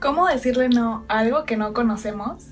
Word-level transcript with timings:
¿Cómo 0.00 0.26
decirle 0.26 0.70
no 0.70 1.04
a 1.08 1.18
algo 1.18 1.44
que 1.44 1.58
no 1.58 1.74
conocemos? 1.74 2.44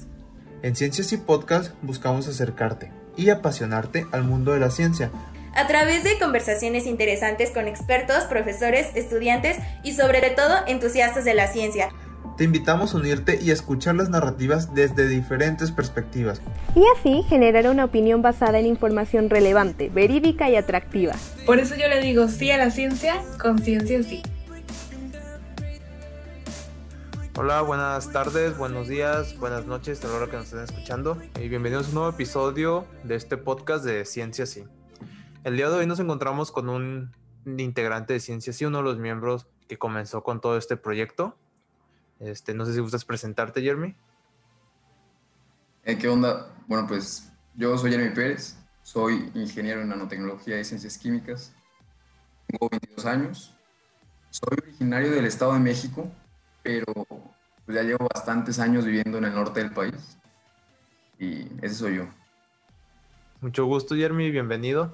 En 0.62 0.76
Ciencias 0.76 1.14
y 1.14 1.16
Podcast 1.16 1.72
buscamos 1.80 2.28
acercarte 2.28 2.92
y 3.16 3.30
apasionarte 3.30 4.06
al 4.12 4.22
mundo 4.22 4.52
de 4.52 4.60
la 4.60 4.70
ciencia. 4.70 5.10
A 5.54 5.66
través 5.66 6.04
de 6.04 6.18
conversaciones 6.18 6.84
interesantes 6.84 7.50
con 7.50 7.66
expertos, 7.66 8.24
profesores, 8.24 8.94
estudiantes 8.94 9.56
y 9.82 9.94
sobre 9.94 10.20
todo 10.28 10.56
entusiastas 10.66 11.24
de 11.24 11.32
la 11.32 11.46
ciencia. 11.46 11.88
Te 12.36 12.44
invitamos 12.44 12.92
a 12.92 12.98
unirte 12.98 13.38
y 13.40 13.48
a 13.48 13.54
escuchar 13.54 13.94
las 13.94 14.10
narrativas 14.10 14.74
desde 14.74 15.08
diferentes 15.08 15.72
perspectivas. 15.72 16.42
Y 16.76 16.84
así 16.98 17.24
generar 17.30 17.66
una 17.68 17.86
opinión 17.86 18.20
basada 18.20 18.58
en 18.58 18.66
información 18.66 19.30
relevante, 19.30 19.88
verídica 19.88 20.50
y 20.50 20.56
atractiva. 20.56 21.14
Por 21.46 21.58
eso 21.60 21.76
yo 21.76 21.88
le 21.88 22.02
digo 22.02 22.28
sí 22.28 22.50
a 22.50 22.58
la 22.58 22.70
ciencia, 22.70 23.14
con 23.40 23.58
ciencia 23.58 24.02
sí. 24.02 24.22
Hola, 27.40 27.62
buenas 27.62 28.10
tardes, 28.10 28.58
buenos 28.58 28.88
días, 28.88 29.38
buenas 29.38 29.64
noches 29.64 30.04
a 30.04 30.08
la 30.08 30.14
hora 30.14 30.26
que 30.26 30.32
nos 30.32 30.46
estén 30.46 30.64
escuchando 30.64 31.22
y 31.40 31.48
bienvenidos 31.48 31.86
a 31.86 31.88
un 31.90 31.94
nuevo 31.94 32.10
episodio 32.10 32.84
de 33.04 33.14
este 33.14 33.36
podcast 33.36 33.84
de 33.84 34.04
Ciencia 34.06 34.44
Sí. 34.44 34.64
El 35.44 35.56
día 35.56 35.68
de 35.70 35.76
hoy 35.76 35.86
nos 35.86 36.00
encontramos 36.00 36.50
con 36.50 36.68
un 36.68 37.12
integrante 37.46 38.14
de 38.14 38.18
Ciencia 38.18 38.52
Sí, 38.52 38.64
uno 38.64 38.78
de 38.78 38.82
los 38.82 38.98
miembros 38.98 39.46
que 39.68 39.78
comenzó 39.78 40.24
con 40.24 40.40
todo 40.40 40.58
este 40.58 40.76
proyecto. 40.76 41.38
Este, 42.18 42.54
no 42.54 42.66
sé 42.66 42.74
si 42.74 42.80
gustas 42.80 43.04
presentarte, 43.04 43.62
Jeremy. 43.62 43.94
Eh, 45.84 45.96
¿Qué 45.96 46.08
onda? 46.08 46.52
Bueno, 46.66 46.88
pues 46.88 47.30
yo 47.54 47.78
soy 47.78 47.92
Jeremy 47.92 48.16
Pérez, 48.16 48.56
soy 48.82 49.30
ingeniero 49.34 49.80
en 49.82 49.90
nanotecnología 49.90 50.58
y 50.58 50.64
ciencias 50.64 50.98
químicas. 50.98 51.54
Tengo 52.48 52.68
22 52.68 53.06
años. 53.06 53.54
Soy 54.30 54.58
originario 54.60 55.12
del 55.12 55.24
Estado 55.24 55.52
de 55.52 55.60
México, 55.60 56.10
pero 56.68 56.92
pues, 57.64 57.76
ya 57.76 57.82
llevo 57.82 58.06
bastantes 58.12 58.58
años 58.58 58.84
viviendo 58.84 59.16
en 59.16 59.24
el 59.24 59.34
norte 59.34 59.60
del 59.60 59.72
país. 59.72 60.18
Y 61.18 61.48
ese 61.62 61.74
soy 61.76 61.96
yo. 61.96 62.08
Mucho 63.40 63.64
gusto, 63.64 63.94
Jeremy, 63.94 64.30
bienvenido. 64.30 64.92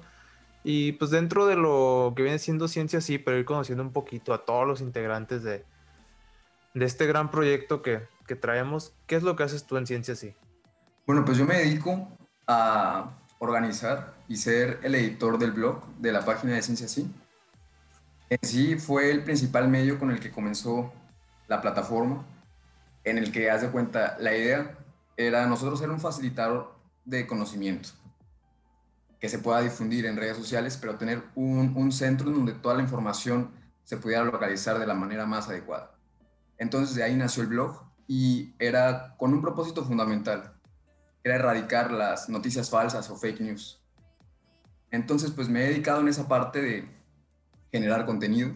Y 0.63 0.93
pues 0.93 1.11
dentro 1.11 1.45
de 1.45 1.57
lo 1.57 2.13
que 2.15 2.23
viene 2.23 2.39
siendo 2.39 2.69
ciencia, 2.69 3.01
sí, 3.01 3.17
pero 3.17 3.37
ir 3.37 3.43
conociendo 3.43 3.83
un 3.83 3.91
poquito 3.91 4.33
a 4.33 4.45
todos 4.45 4.65
los 4.65 4.79
integrantes 4.79 5.43
de, 5.43 5.65
de 6.73 6.85
este 6.85 7.05
gran 7.07 7.29
proyecto 7.29 7.81
que, 7.81 8.07
que 8.25 8.37
traemos, 8.37 8.93
¿qué 9.05 9.17
es 9.17 9.23
lo 9.23 9.35
que 9.35 9.43
haces 9.43 9.65
tú 9.65 9.75
en 9.75 9.85
Ciencia 9.85 10.15
Sí? 10.15 10.33
Bueno, 11.05 11.25
pues 11.25 11.37
yo 11.37 11.45
me 11.45 11.57
dedico 11.57 12.07
a 12.47 13.11
organizar 13.39 14.13
y 14.29 14.37
ser 14.37 14.79
el 14.81 14.95
editor 14.95 15.37
del 15.37 15.51
blog 15.51 15.85
de 15.97 16.13
la 16.13 16.23
página 16.23 16.53
de 16.53 16.61
Ciencia 16.61 16.87
Sí. 16.87 17.11
En 18.29 18.39
sí 18.41 18.77
fue 18.77 19.11
el 19.11 19.25
principal 19.25 19.67
medio 19.67 19.99
con 19.99 20.09
el 20.09 20.21
que 20.21 20.31
comenzó 20.31 20.93
la 21.47 21.61
plataforma, 21.61 22.25
en 23.03 23.17
el 23.17 23.31
que, 23.31 23.49
haz 23.51 23.61
de 23.61 23.69
cuenta, 23.69 24.17
la 24.19 24.35
idea 24.35 24.77
era 25.17 25.45
nosotros 25.45 25.79
ser 25.79 25.89
un 25.89 25.99
facilitador 25.99 26.75
de 27.05 27.27
conocimiento 27.27 27.89
que 29.19 29.29
se 29.29 29.39
pueda 29.39 29.61
difundir 29.61 30.05
en 30.05 30.17
redes 30.17 30.37
sociales, 30.37 30.77
pero 30.77 30.97
tener 30.97 31.23
un, 31.35 31.73
un 31.75 31.91
centro 31.91 32.27
en 32.27 32.35
donde 32.35 32.53
toda 32.53 32.75
la 32.75 32.81
información 32.81 33.51
se 33.83 33.97
pudiera 33.97 34.23
localizar 34.23 34.77
de 34.79 34.87
la 34.87 34.93
manera 34.93 35.25
más 35.25 35.47
adecuada. 35.47 35.95
Entonces 36.57 36.95
de 36.95 37.03
ahí 37.03 37.15
nació 37.15 37.43
el 37.43 37.49
blog 37.49 37.83
y 38.07 38.53
era 38.59 39.15
con 39.17 39.33
un 39.33 39.41
propósito 39.41 39.83
fundamental, 39.83 40.53
era 41.23 41.35
erradicar 41.35 41.91
las 41.91 42.29
noticias 42.29 42.69
falsas 42.69 43.09
o 43.09 43.15
fake 43.15 43.41
news. 43.41 43.81
Entonces 44.91 45.31
pues 45.31 45.49
me 45.49 45.63
he 45.63 45.69
dedicado 45.69 46.01
en 46.01 46.07
esa 46.07 46.27
parte 46.27 46.61
de 46.61 46.89
generar 47.71 48.05
contenido 48.05 48.51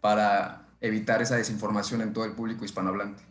para 0.00 0.63
evitar 0.80 1.22
esa 1.22 1.36
desinformación 1.36 2.00
en 2.00 2.12
todo 2.12 2.24
el 2.24 2.32
público 2.32 2.64
hispanohablante. 2.64 3.22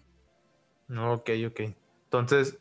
Ok, 0.89 1.29
ok. 1.47 1.61
Entonces, 2.05 2.57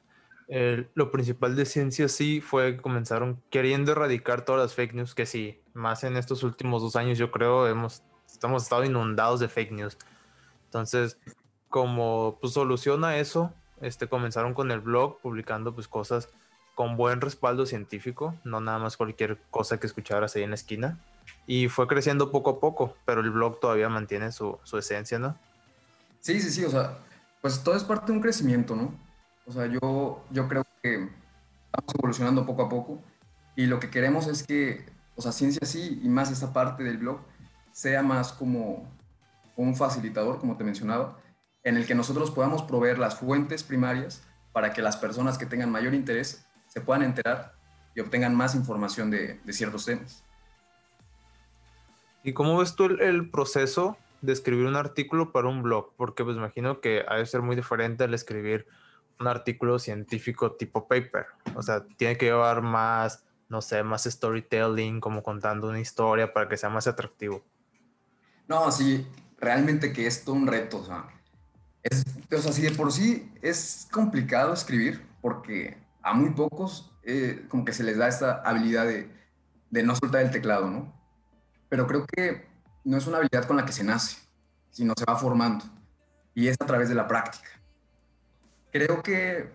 lo 0.94 1.10
principal 1.10 1.56
de 1.56 1.64
ciencia 1.64 2.08
sí 2.08 2.40
fue 2.40 2.76
que 2.76 2.82
comenzaron 2.82 3.42
queriendo 3.50 3.92
erradicar 3.92 4.44
todas 4.44 4.60
las 4.60 4.74
fake 4.74 4.94
news, 4.94 5.14
que 5.14 5.26
sí, 5.26 5.60
más 5.72 6.04
en 6.04 6.16
estos 6.16 6.42
últimos 6.42 6.82
dos 6.82 6.96
años 6.96 7.18
yo 7.18 7.30
creo 7.30 7.66
hemos, 7.68 8.02
estamos 8.26 8.64
estado 8.64 8.84
inundados 8.84 9.40
de 9.40 9.48
fake 9.48 9.72
news. 9.72 9.96
Entonces, 10.64 11.18
como 11.68 12.38
pues, 12.40 12.52
solución 12.52 13.04
a 13.04 13.16
eso, 13.16 13.54
este, 13.80 14.08
comenzaron 14.08 14.54
con 14.54 14.70
el 14.70 14.80
blog 14.80 15.20
publicando 15.20 15.74
pues 15.74 15.88
cosas 15.88 16.28
con 16.74 16.96
buen 16.96 17.20
respaldo 17.20 17.66
científico, 17.66 18.34
no 18.44 18.60
nada 18.60 18.78
más 18.78 18.96
cualquier 18.96 19.38
cosa 19.50 19.78
que 19.78 19.86
escucharas 19.86 20.34
ahí 20.36 20.42
en 20.42 20.50
la 20.50 20.56
esquina. 20.56 20.98
Y 21.46 21.68
fue 21.68 21.86
creciendo 21.86 22.30
poco 22.30 22.50
a 22.50 22.60
poco, 22.60 22.96
pero 23.04 23.20
el 23.20 23.30
blog 23.30 23.60
todavía 23.60 23.88
mantiene 23.88 24.32
su, 24.32 24.58
su 24.62 24.78
esencia, 24.78 25.18
¿no? 25.18 25.36
Sí, 26.20 26.40
sí, 26.40 26.50
sí, 26.50 26.64
o 26.64 26.70
sea, 26.70 26.98
pues 27.40 27.62
todo 27.62 27.76
es 27.76 27.84
parte 27.84 28.06
de 28.06 28.12
un 28.12 28.22
crecimiento, 28.22 28.76
¿no? 28.76 28.94
O 29.46 29.52
sea, 29.52 29.66
yo, 29.66 30.24
yo 30.30 30.48
creo 30.48 30.64
que 30.82 31.08
estamos 31.66 31.94
evolucionando 31.98 32.46
poco 32.46 32.62
a 32.62 32.68
poco 32.68 33.02
y 33.56 33.66
lo 33.66 33.80
que 33.80 33.90
queremos 33.90 34.28
es 34.28 34.44
que, 34.44 34.86
o 35.16 35.22
sea, 35.22 35.32
ciencia 35.32 35.66
sí, 35.66 36.00
y 36.02 36.08
más 36.08 36.30
esta 36.30 36.52
parte 36.52 36.84
del 36.84 36.98
blog, 36.98 37.20
sea 37.72 38.02
más 38.02 38.32
como 38.32 38.88
un 39.56 39.74
facilitador, 39.74 40.38
como 40.38 40.56
te 40.56 40.64
mencionaba, 40.64 41.18
en 41.64 41.76
el 41.76 41.86
que 41.86 41.94
nosotros 41.94 42.30
podamos 42.30 42.62
proveer 42.62 42.98
las 42.98 43.16
fuentes 43.16 43.62
primarias 43.62 44.22
para 44.52 44.72
que 44.72 44.82
las 44.82 44.96
personas 44.96 45.38
que 45.38 45.46
tengan 45.46 45.70
mayor 45.70 45.94
interés 45.94 46.46
se 46.72 46.80
puedan 46.80 47.02
enterar 47.02 47.52
y 47.94 48.00
obtengan 48.00 48.34
más 48.34 48.54
información 48.54 49.10
de, 49.10 49.38
ciertos 49.50 49.84
temas. 49.84 50.24
¿Y 52.22 52.32
cómo 52.32 52.56
ves 52.56 52.74
tú 52.74 52.86
el, 52.86 53.30
proceso 53.30 53.98
de 54.22 54.32
escribir 54.32 54.66
un 54.66 54.76
artículo 54.76 55.32
para 55.32 55.48
un 55.48 55.62
blog? 55.62 55.92
Porque 55.98 56.24
pues 56.24 56.36
imagino 56.38 56.80
que 56.80 57.04
ha 57.06 57.16
de 57.16 57.26
ser 57.26 57.42
muy 57.42 57.56
diferente 57.56 58.04
al 58.04 58.14
escribir 58.14 58.66
un 59.20 59.26
artículo 59.26 59.78
científico 59.78 60.52
tipo 60.52 60.88
paper. 60.88 61.26
O 61.54 61.62
sea, 61.62 61.84
tiene 61.98 62.16
que 62.16 62.26
llevar 62.26 62.62
más, 62.62 63.22
no 63.50 63.60
sé, 63.60 63.82
más 63.82 64.04
storytelling, 64.04 64.98
como 64.98 65.22
contando 65.22 65.68
una 65.68 65.80
historia 65.80 66.32
para 66.32 66.48
que 66.48 66.56
sea 66.56 66.70
más 66.70 66.86
atractivo. 66.86 67.44
No, 68.48 68.72
sí, 68.72 69.06
realmente 69.38 69.92
que 69.92 70.06
es 70.06 70.24
todo 70.24 70.36
un 70.36 70.46
reto. 70.46 70.78
O 70.78 70.86
sea, 70.86 71.06
es, 71.82 72.02
o 72.34 72.40
sea, 72.40 72.52
si 72.52 72.62
de 72.62 72.70
por 72.70 72.90
sí 72.92 73.30
es 73.42 73.86
complicado 73.92 74.54
escribir, 74.54 75.04
porque 75.20 75.82
a 76.02 76.14
muy 76.14 76.30
pocos 76.30 76.92
eh, 77.02 77.46
como 77.48 77.64
que 77.64 77.72
se 77.72 77.84
les 77.84 77.96
da 77.96 78.08
esta 78.08 78.42
habilidad 78.42 78.86
de, 78.86 79.10
de 79.70 79.82
no 79.82 79.94
soltar 79.96 80.22
el 80.22 80.30
teclado, 80.30 80.70
¿no? 80.70 80.92
Pero 81.68 81.86
creo 81.86 82.06
que 82.06 82.46
no 82.84 82.96
es 82.96 83.06
una 83.06 83.18
habilidad 83.18 83.46
con 83.46 83.56
la 83.56 83.64
que 83.64 83.72
se 83.72 83.84
nace, 83.84 84.18
sino 84.70 84.94
se 84.96 85.04
va 85.04 85.16
formando. 85.16 85.64
Y 86.34 86.48
es 86.48 86.56
a 86.60 86.66
través 86.66 86.88
de 86.88 86.94
la 86.94 87.06
práctica. 87.06 87.48
Creo 88.70 89.02
que 89.02 89.50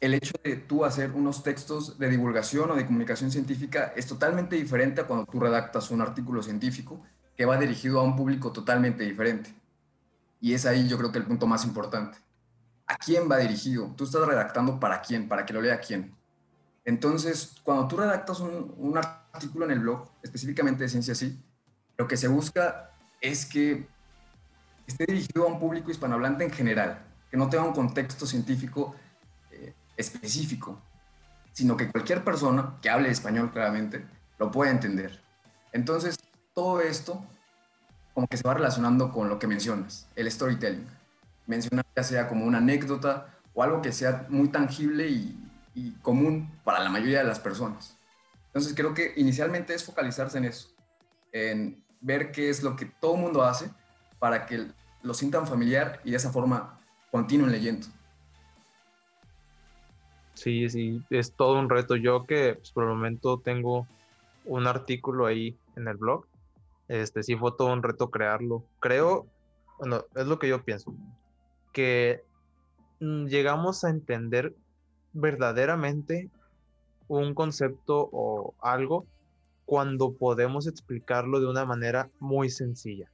el 0.00 0.14
hecho 0.14 0.32
de 0.42 0.56
tú 0.56 0.84
hacer 0.84 1.12
unos 1.12 1.42
textos 1.42 1.98
de 1.98 2.08
divulgación 2.08 2.70
o 2.70 2.74
de 2.74 2.86
comunicación 2.86 3.30
científica 3.30 3.92
es 3.94 4.06
totalmente 4.06 4.56
diferente 4.56 5.02
a 5.02 5.06
cuando 5.06 5.26
tú 5.26 5.38
redactas 5.40 5.90
un 5.90 6.00
artículo 6.00 6.42
científico 6.42 7.02
que 7.36 7.44
va 7.44 7.58
dirigido 7.58 8.00
a 8.00 8.02
un 8.02 8.16
público 8.16 8.50
totalmente 8.50 9.04
diferente. 9.04 9.54
Y 10.40 10.54
es 10.54 10.64
ahí 10.64 10.88
yo 10.88 10.96
creo 10.96 11.12
que 11.12 11.18
el 11.18 11.26
punto 11.26 11.46
más 11.46 11.64
importante. 11.64 12.18
¿A 12.90 12.96
quién 12.96 13.30
va 13.30 13.36
dirigido? 13.36 13.94
Tú 13.96 14.02
estás 14.02 14.26
redactando 14.26 14.80
para 14.80 15.00
quién, 15.00 15.28
para 15.28 15.46
que 15.46 15.52
lo 15.52 15.62
lea 15.62 15.78
quién. 15.78 16.12
Entonces, 16.84 17.54
cuando 17.62 17.86
tú 17.86 17.96
redactas 17.96 18.40
un, 18.40 18.98
artículo 19.32 19.66
en 19.66 19.70
el 19.70 19.78
blog, 19.78 20.10
específicamente 20.24 20.82
de 20.82 20.88
Ciencia 20.88 21.14
Sí, 21.14 21.40
lo 21.96 22.08
que 22.08 22.16
se 22.16 22.26
busca 22.26 22.90
es 23.20 23.46
que 23.46 23.86
esté 24.88 25.06
dirigido 25.06 25.44
a 25.44 25.52
un 25.52 25.60
público 25.60 25.92
hispanohablante 25.92 26.42
en 26.42 26.50
general, 26.50 26.98
que 27.30 27.36
no 27.36 27.48
tenga 27.48 27.62
un 27.62 27.74
contexto 27.74 28.26
científico 28.26 28.96
eh, 29.52 29.72
específico, 29.96 30.76
sino 31.52 31.76
que 31.76 31.88
cualquier 31.92 32.24
persona 32.24 32.74
que 32.82 32.90
hable 32.90 33.08
español 33.08 33.52
claramente 33.52 34.04
lo 34.36 34.50
pueda 34.50 34.72
entender. 34.72 35.22
Entonces, 35.70 36.18
todo 36.54 36.80
esto 36.80 37.24
como 38.14 38.26
que 38.26 38.36
se 38.36 38.42
va 38.42 38.54
relacionando 38.54 39.12
con 39.12 39.28
lo 39.28 39.38
que 39.38 39.46
mencionas, 39.46 40.08
el 40.16 40.28
storytelling. 40.28 40.99
Mencionar 41.50 41.84
ya 41.96 42.02
sea 42.02 42.28
como 42.28 42.44
una 42.44 42.58
anécdota 42.58 43.38
o 43.54 43.62
algo 43.62 43.82
que 43.82 43.92
sea 43.92 44.26
muy 44.28 44.48
tangible 44.48 45.08
y, 45.08 45.36
común 46.02 46.50
para 46.62 46.78
la 46.80 46.90
mayoría 46.90 47.18
de 47.18 47.24
las 47.24 47.40
personas. 47.40 47.98
Entonces 48.46 48.74
creo 48.74 48.92
que 48.92 49.14
inicialmente 49.16 49.72
es 49.72 49.82
focalizarse 49.82 50.36
en 50.36 50.44
eso, 50.44 50.68
en 51.32 51.82
ver 52.02 52.32
qué 52.32 52.50
es 52.50 52.62
lo 52.62 52.76
que 52.76 52.84
todo 52.84 53.14
el 53.14 53.22
mundo 53.22 53.42
hace 53.42 53.70
para 54.18 54.44
que 54.44 54.66
lo 55.02 55.14
sientan 55.14 55.46
familiar 55.46 56.00
y 56.04 56.10
de 56.10 56.18
esa 56.18 56.30
forma 56.30 56.78
continúen 57.10 57.50
leyendo. 57.50 57.86
Sí, 60.34 60.68
sí, 60.68 61.02
es 61.08 61.34
todo 61.34 61.58
un 61.58 61.70
reto. 61.70 61.96
Yo 61.96 62.26
que 62.26 62.56
pues, 62.56 62.72
por 62.72 62.84
el 62.84 62.90
momento 62.90 63.40
tengo 63.40 63.86
un 64.44 64.66
artículo 64.66 65.24
ahí 65.24 65.56
en 65.76 65.88
el 65.88 65.96
blog 65.96 66.26
este 66.90 67.22
sí 67.22 67.36
fue 67.36 67.52
todo 67.56 67.72
un 67.72 67.84
reto 67.84 68.10
crearlo. 68.10 68.64
Creo, 68.80 69.28
bueno, 69.78 70.04
es 70.16 70.26
lo 70.26 70.40
que 70.40 70.48
yo 70.48 70.64
pienso, 70.64 70.92
que 71.72 72.22
mm, 73.00 73.26
llegamos 73.26 73.84
a 73.84 73.90
entender 73.90 74.54
verdaderamente 75.12 76.30
un 77.08 77.34
concepto 77.34 78.08
o 78.12 78.54
algo 78.60 79.06
cuando 79.66 80.12
podemos 80.12 80.66
explicarlo 80.66 81.40
de 81.40 81.46
una 81.46 81.64
manera 81.64 82.10
muy 82.18 82.50
sencilla. 82.50 83.10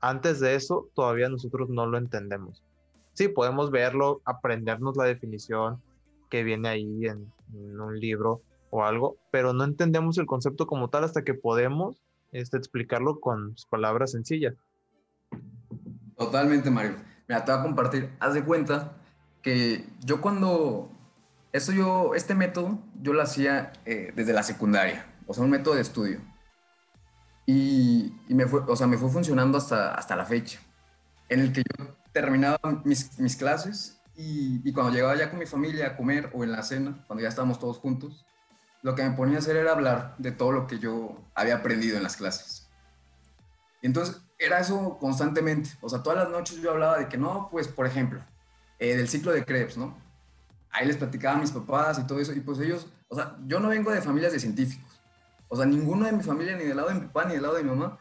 antes 0.00 0.38
de 0.38 0.54
eso 0.54 0.90
todavía 0.94 1.30
nosotros 1.30 1.70
no 1.70 1.86
lo 1.86 1.96
entendemos. 1.96 2.62
Sí, 3.14 3.28
podemos 3.28 3.70
verlo, 3.70 4.20
aprendernos 4.26 4.96
la 4.96 5.04
definición 5.04 5.80
que 6.28 6.42
viene 6.42 6.68
ahí 6.68 7.06
en, 7.06 7.32
un 7.52 7.98
libro 7.98 8.42
o 8.70 8.84
algo, 8.84 9.16
pero 9.30 9.52
no 9.52 9.64
entendemos 9.64 10.18
el 10.18 10.26
concepto 10.26 10.66
como 10.66 10.88
tal 10.88 11.04
hasta 11.04 11.22
que 11.22 11.32
podemos 11.32 12.02
este, 12.32 12.56
explicarlo 12.56 13.20
con 13.20 13.54
palabras 13.70 14.10
sencillas. 14.10 14.54
Totalmente, 16.18 16.70
Mario. 16.70 16.96
Mira, 17.28 17.44
te 17.44 17.52
voy 17.52 17.60
a 17.60 17.62
compartir. 17.62 18.16
Haz 18.20 18.34
de 18.34 18.44
cuenta 18.44 18.92
que 19.42 19.86
yo 20.00 20.20
cuando... 20.20 20.90
Esto 21.52 21.70
yo, 21.70 22.16
este 22.16 22.34
método, 22.34 22.80
yo 23.00 23.12
lo 23.12 23.22
hacía 23.22 23.72
eh, 23.84 24.12
desde 24.16 24.32
la 24.32 24.42
secundaria, 24.42 25.06
o 25.28 25.34
sea, 25.34 25.44
un 25.44 25.50
método 25.50 25.76
de 25.76 25.82
estudio. 25.82 26.20
Y, 27.46 28.12
me, 28.28 28.46
fue, 28.46 28.60
o 28.66 28.74
sea, 28.74 28.88
me 28.88 28.98
fue 28.98 29.08
funcionando 29.08 29.58
hasta, 29.58 29.94
hasta 29.94 30.16
la 30.16 30.24
fecha, 30.24 30.58
en 31.28 31.38
el 31.38 31.52
que 31.52 31.62
yo 31.62 31.96
terminaba 32.12 32.58
mis, 32.84 33.20
mis 33.20 33.36
clases 33.36 34.00
y, 34.16 34.72
cuando 34.72 34.92
llegaba 34.92 35.16
ya 35.16 35.30
con 35.30 35.38
mi 35.38 35.46
familia 35.46 35.88
a 35.88 35.96
comer 35.96 36.30
o 36.32 36.44
en 36.44 36.52
la 36.52 36.62
cena, 36.62 37.04
cuando 37.06 37.22
ya 37.22 37.28
estábamos 37.28 37.58
todos 37.58 37.78
juntos, 37.78 38.24
lo 38.82 38.94
que 38.94 39.02
me 39.02 39.16
ponía 39.16 39.36
a 39.36 39.38
hacer 39.40 39.56
era 39.56 39.72
hablar 39.72 40.14
de 40.18 40.30
todo 40.30 40.52
lo 40.52 40.66
que 40.66 40.78
yo 40.78 41.24
había 41.34 41.56
aprendido 41.56 41.96
en 41.96 42.02
las 42.02 42.16
clases. 42.16 42.68
Entonces 43.82 44.22
era 44.44 44.60
eso 44.60 44.98
constantemente. 44.98 45.70
O 45.80 45.88
sea, 45.88 46.02
todas 46.02 46.18
las 46.18 46.30
noches 46.30 46.60
yo 46.60 46.70
hablaba 46.70 46.98
de 46.98 47.08
que 47.08 47.16
no, 47.16 47.48
pues, 47.50 47.68
por 47.68 47.86
ejemplo, 47.86 48.20
eh, 48.78 48.96
del 48.96 49.08
ciclo 49.08 49.32
de 49.32 49.44
Krebs, 49.44 49.76
¿no? 49.76 49.96
Ahí 50.70 50.86
les 50.86 50.96
platicaba 50.96 51.36
a 51.36 51.40
mis 51.40 51.52
papás 51.52 51.98
y 51.98 52.06
todo 52.06 52.18
eso. 52.18 52.32
Y 52.32 52.40
pues 52.40 52.58
ellos, 52.58 52.88
o 53.08 53.14
sea, 53.14 53.36
yo 53.46 53.60
no 53.60 53.68
vengo 53.68 53.90
de 53.92 54.02
familias 54.02 54.32
de 54.32 54.40
científicos. 54.40 55.00
O 55.48 55.56
sea, 55.56 55.66
ninguno 55.66 56.06
de 56.06 56.12
mi 56.12 56.22
familia, 56.22 56.56
ni 56.56 56.64
del 56.64 56.76
lado 56.76 56.88
de 56.88 56.94
mi 56.94 57.00
papá, 57.02 57.26
ni 57.26 57.34
del 57.34 57.42
lado 57.42 57.54
de 57.54 57.62
mi 57.62 57.70
mamá, 57.70 57.98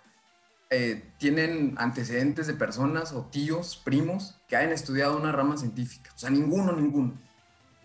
eh, 0.70 1.14
tienen 1.20 1.76
antecedentes 1.78 2.48
de 2.48 2.56
personas 2.56 3.14
o 3.14 3.26
tíos, 3.26 3.80
primos, 3.84 4.40
que 4.48 4.56
hayan 4.56 4.72
estudiado 4.72 5.18
una 5.18 5.32
rama 5.32 5.56
científica. 5.56 6.10
O 6.16 6.18
sea, 6.18 6.32
ninguno, 6.32 6.72
ninguno. 6.72 7.14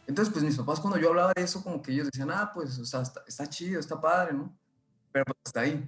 Entonces, 0.06 0.32
pues 0.32 0.42
mis 0.42 0.56
papás 0.56 0.80
cuando 0.80 0.98
yo 0.98 1.10
hablaba 1.10 1.32
de 1.36 1.42
eso, 1.42 1.62
como 1.62 1.82
que 1.82 1.92
ellos 1.92 2.08
decían, 2.10 2.30
ah, 2.30 2.50
pues, 2.54 2.78
o 2.78 2.84
sea, 2.86 3.02
está, 3.02 3.22
está 3.26 3.46
chido, 3.46 3.78
está 3.78 4.00
padre, 4.00 4.32
¿no? 4.32 4.56
Pero 5.12 5.26
pues 5.26 5.36
hasta 5.44 5.60
ahí. 5.60 5.86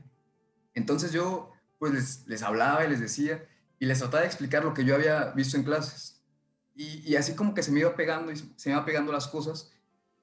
Entonces 0.75 1.11
yo, 1.11 1.50
pues 1.81 2.25
les, 2.27 2.43
hablaba 2.43 2.85
y 2.85 2.91
les 2.91 3.01
decía, 3.01 3.45
y 3.81 3.87
les 3.87 3.99
trataba 3.99 4.21
de 4.21 4.27
explicar 4.27 4.63
lo 4.63 4.75
que 4.75 4.85
yo 4.85 4.95
había 4.95 5.33
visto 5.33 5.57
en 5.57 5.65
clases. 5.65 6.23
Y, 6.77 6.99
y 7.11 7.17
así 7.17 7.35
como 7.35 7.55
que 7.55 7.63
se 7.63 7.73
me 7.73 7.81
iba 7.81 7.97
pegando 7.97 8.31
y 8.31 8.37
se 8.37 8.69
me 8.69 8.77
iba 8.77 8.85
pegando 8.85 9.11
las 9.11 9.27
cosas. 9.27 9.73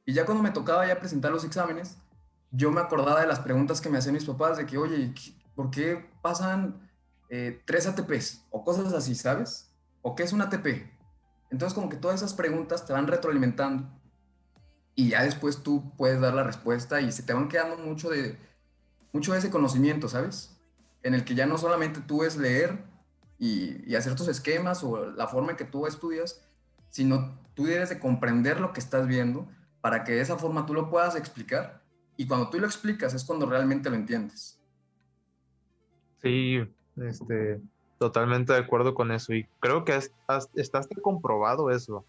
Y 0.06 0.14
ya 0.14 0.26
cuando 0.26 0.44
me 0.44 0.52
tocaba 0.52 0.88
ya 0.88 1.00
presentar 1.00 1.32
los 1.32 1.44
exámenes, 1.44 1.98
yo 2.52 2.72
me 2.72 2.80
acordaba 2.80 3.20
de 3.20 3.28
las 3.28 3.40
preguntas 3.40 3.82
que 3.82 3.90
me 3.90 3.98
hacían 3.98 4.14
mis 4.14 4.26
papás, 4.26 4.58
de 4.58 4.68
que, 4.68 4.78
oye, 4.78 5.14
¿por 5.56 5.72
qué 5.72 6.10
pasan 6.22 6.90
eh, 7.30 7.62
tres 7.66 7.88
ATPs? 7.88 8.46
O 8.52 8.64
cosas 8.64 8.94
así, 8.94 9.16
¿sabes? 9.16 9.74
¿O 10.04 10.16
qué 10.16 10.24
es 10.24 10.34
un 10.34 10.42
ATP? 10.42 10.88
Entonces, 11.50 11.74
como 11.74 11.90
que 11.90 11.98
todas 11.98 12.18
esas 12.22 12.36
preguntas 12.36 12.86
te 12.86 12.94
van 12.94 13.08
retroalimentando 13.08 13.90
y 14.96 15.10
ya 15.10 15.24
después 15.24 15.64
tú 15.64 15.96
puedes 15.98 16.20
dar 16.22 16.34
la 16.34 16.44
respuesta 16.44 17.02
y 17.02 17.12
se 17.12 17.24
te 17.24 17.34
van 17.34 17.48
quedando 17.48 17.78
mucho 17.78 18.10
de, 18.10 18.38
mucho 19.14 19.34
de 19.34 19.40
ese 19.40 19.50
conocimiento, 19.50 20.08
¿sabes? 20.08 20.57
En 21.04 21.14
el 21.14 21.24
que 21.24 21.36
ya 21.36 21.46
no 21.46 21.58
solamente 21.58 22.02
tú 22.02 22.24
es 22.24 22.38
leer 22.38 22.84
y, 23.38 23.90
y 23.90 23.96
hacer 23.96 24.16
tus 24.16 24.28
esquemas 24.28 24.84
o 24.84 25.12
la 25.12 25.28
forma 25.28 25.52
en 25.52 25.58
que 25.58 25.66
tú 25.66 25.88
estudias, 25.88 26.44
sino 26.90 27.40
tú 27.54 27.66
debes 27.66 27.90
de 27.90 28.00
comprender 28.00 28.60
lo 28.60 28.74
que 28.74 28.80
estás 28.80 29.08
viendo 29.08 29.48
para 29.82 30.04
que 30.04 30.14
de 30.14 30.22
esa 30.22 30.38
forma 30.38 30.66
tú 30.66 30.74
lo 30.74 30.90
puedas 30.90 31.16
explicar 31.16 31.82
y 32.18 32.28
cuando 32.28 32.50
tú 32.50 32.60
lo 32.60 32.66
explicas 32.66 33.14
es 33.14 33.24
cuando 33.24 33.46
realmente 33.46 33.90
lo 33.90 33.96
entiendes. 33.96 34.60
Sí, 36.22 36.60
este, 36.98 37.62
totalmente 38.00 38.54
de 38.54 38.60
acuerdo 38.60 38.96
con 38.96 39.12
eso. 39.12 39.34
Y 39.34 39.48
creo 39.60 39.86
que 39.86 39.96
está 40.56 40.82
comprobado 41.02 41.70
eso, 41.70 42.06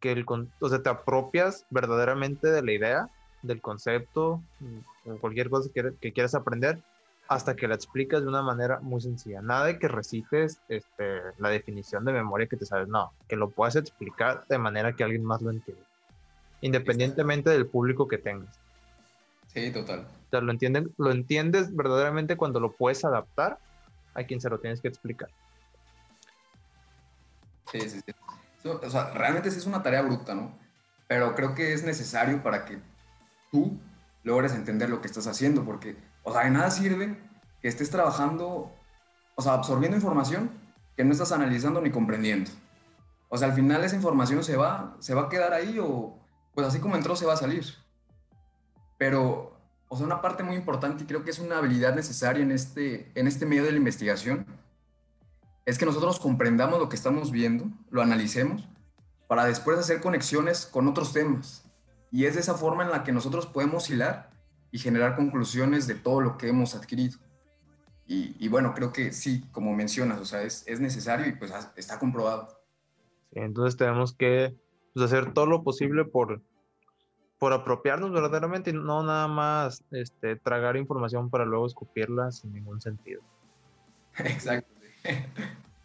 que 0.00 0.12
el, 0.12 0.24
o 0.28 0.68
sea, 0.68 0.82
te 0.82 0.90
apropias 0.90 1.66
verdaderamente 1.70 2.50
de 2.50 2.62
la 2.62 2.72
idea, 2.72 3.10
del 3.42 3.62
concepto, 3.62 4.42
mm, 4.60 5.16
cualquier 5.20 5.48
cosa 5.48 5.70
que, 5.74 5.94
que 6.00 6.12
quieras 6.12 6.34
aprender, 6.34 6.82
hasta 7.28 7.54
que 7.54 7.68
la 7.68 7.74
explicas 7.74 8.22
de 8.22 8.28
una 8.28 8.42
manera 8.42 8.80
muy 8.80 9.00
sencilla. 9.00 9.42
Nada 9.42 9.66
de 9.66 9.78
que 9.78 9.86
recites 9.86 10.60
este, 10.68 11.20
la 11.36 11.50
definición 11.50 12.04
de 12.04 12.12
memoria 12.12 12.46
que 12.46 12.56
te 12.56 12.64
sabes, 12.64 12.88
no, 12.88 13.12
que 13.28 13.36
lo 13.36 13.50
puedas 13.50 13.76
explicar 13.76 14.46
de 14.48 14.58
manera 14.58 14.94
que 14.94 15.04
alguien 15.04 15.24
más 15.24 15.42
lo 15.42 15.50
entienda, 15.50 15.84
independientemente 16.62 17.50
del 17.50 17.66
público 17.66 18.08
que 18.08 18.16
tengas. 18.16 18.58
Sí, 19.48 19.70
total. 19.70 20.00
O 20.00 20.30
sea, 20.30 20.40
lo, 20.40 20.50
entienden, 20.50 20.92
lo 20.96 21.10
entiendes 21.10 21.74
verdaderamente 21.74 22.36
cuando 22.36 22.60
lo 22.60 22.72
puedes 22.72 23.04
adaptar 23.04 23.58
a 24.14 24.24
quien 24.24 24.40
se 24.40 24.48
lo 24.48 24.58
tienes 24.58 24.80
que 24.80 24.88
explicar. 24.88 25.28
Sí, 27.70 27.80
sí, 27.80 28.00
sí. 28.04 28.12
O 28.64 28.90
sea, 28.90 29.10
realmente 29.12 29.50
sí 29.50 29.58
es 29.58 29.66
una 29.66 29.82
tarea 29.82 30.02
bruta, 30.02 30.34
¿no? 30.34 30.58
Pero 31.06 31.34
creo 31.34 31.54
que 31.54 31.72
es 31.72 31.84
necesario 31.84 32.42
para 32.42 32.64
que 32.64 32.78
tú 33.50 33.78
logres 34.24 34.52
entender 34.52 34.90
lo 34.90 35.00
que 35.00 35.06
estás 35.06 35.26
haciendo, 35.26 35.64
porque, 35.64 35.96
o 36.28 36.32
sea, 36.32 36.44
de 36.44 36.50
nada 36.50 36.70
sirve 36.70 37.16
que 37.62 37.68
estés 37.68 37.90
trabajando, 37.90 38.70
o 39.34 39.42
sea, 39.42 39.54
absorbiendo 39.54 39.96
información 39.96 40.50
que 40.94 41.04
no 41.04 41.12
estás 41.12 41.32
analizando 41.32 41.80
ni 41.80 41.90
comprendiendo. 41.90 42.50
O 43.30 43.38
sea, 43.38 43.48
al 43.48 43.54
final 43.54 43.82
esa 43.82 43.96
información 43.96 44.44
se 44.44 44.56
va, 44.56 44.96
se 45.00 45.14
va 45.14 45.22
a 45.22 45.28
quedar 45.28 45.54
ahí 45.54 45.78
o, 45.80 46.18
pues 46.54 46.66
así 46.66 46.80
como 46.80 46.96
entró, 46.96 47.16
se 47.16 47.24
va 47.24 47.32
a 47.32 47.38
salir. 47.38 47.64
Pero, 48.98 49.58
o 49.88 49.96
sea, 49.96 50.04
una 50.04 50.20
parte 50.20 50.42
muy 50.42 50.56
importante 50.56 51.04
y 51.04 51.06
creo 51.06 51.24
que 51.24 51.30
es 51.30 51.38
una 51.38 51.58
habilidad 51.58 51.94
necesaria 51.94 52.42
en 52.42 52.52
este, 52.52 53.10
en 53.18 53.26
este 53.26 53.46
medio 53.46 53.64
de 53.64 53.72
la 53.72 53.78
investigación, 53.78 54.46
es 55.64 55.78
que 55.78 55.86
nosotros 55.86 56.20
comprendamos 56.20 56.78
lo 56.78 56.88
que 56.88 56.96
estamos 56.96 57.30
viendo, 57.30 57.70
lo 57.90 58.02
analicemos, 58.02 58.68
para 59.28 59.44
después 59.44 59.78
hacer 59.78 60.00
conexiones 60.00 60.66
con 60.66 60.88
otros 60.88 61.12
temas. 61.12 61.64
Y 62.10 62.26
es 62.26 62.34
de 62.34 62.40
esa 62.40 62.54
forma 62.54 62.84
en 62.84 62.90
la 62.90 63.02
que 63.02 63.12
nosotros 63.12 63.46
podemos 63.46 63.88
hilar 63.88 64.30
y 64.70 64.78
generar 64.78 65.16
conclusiones 65.16 65.86
de 65.86 65.94
todo 65.94 66.20
lo 66.20 66.36
que 66.36 66.48
hemos 66.48 66.74
adquirido. 66.74 67.18
Y, 68.10 68.48
bueno, 68.48 68.72
creo 68.72 68.90
que 68.90 69.12
sí, 69.12 69.44
como 69.52 69.74
mencionas, 69.74 70.18
o 70.18 70.24
sea, 70.24 70.42
es, 70.42 70.66
es 70.66 70.80
necesario 70.80 71.26
y 71.26 71.32
pues 71.32 71.52
está 71.76 71.98
comprobado. 71.98 72.48
Sí, 73.30 73.40
entonces 73.40 73.76
tenemos 73.76 74.14
que 74.14 74.56
pues, 74.94 75.04
hacer 75.04 75.34
todo 75.34 75.44
lo 75.44 75.62
posible 75.62 76.06
por 76.06 76.40
por 77.38 77.52
apropiarnos 77.52 78.12
verdaderamente 78.12 78.70
y 78.70 78.72
no 78.72 79.02
nada 79.02 79.28
más 79.28 79.84
este, 79.92 80.36
tragar 80.36 80.76
información 80.76 81.30
para 81.30 81.44
luego 81.44 81.66
escupirla 81.66 82.32
sin 82.32 82.52
ningún 82.52 82.80
sentido. 82.80 83.22
Exacto. 84.18 84.68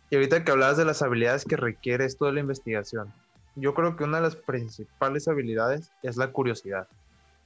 Y 0.09 0.15
ahorita 0.15 0.43
que 0.43 0.51
hablabas 0.51 0.77
de 0.77 0.85
las 0.85 1.01
habilidades 1.01 1.45
que 1.45 1.55
requiere 1.55 2.05
esto 2.05 2.25
de 2.25 2.33
la 2.33 2.39
investigación, 2.39 3.13
yo 3.55 3.73
creo 3.73 3.95
que 3.95 4.03
una 4.03 4.17
de 4.17 4.23
las 4.23 4.35
principales 4.35 5.27
habilidades 5.27 5.91
es 6.01 6.17
la 6.17 6.31
curiosidad. 6.31 6.87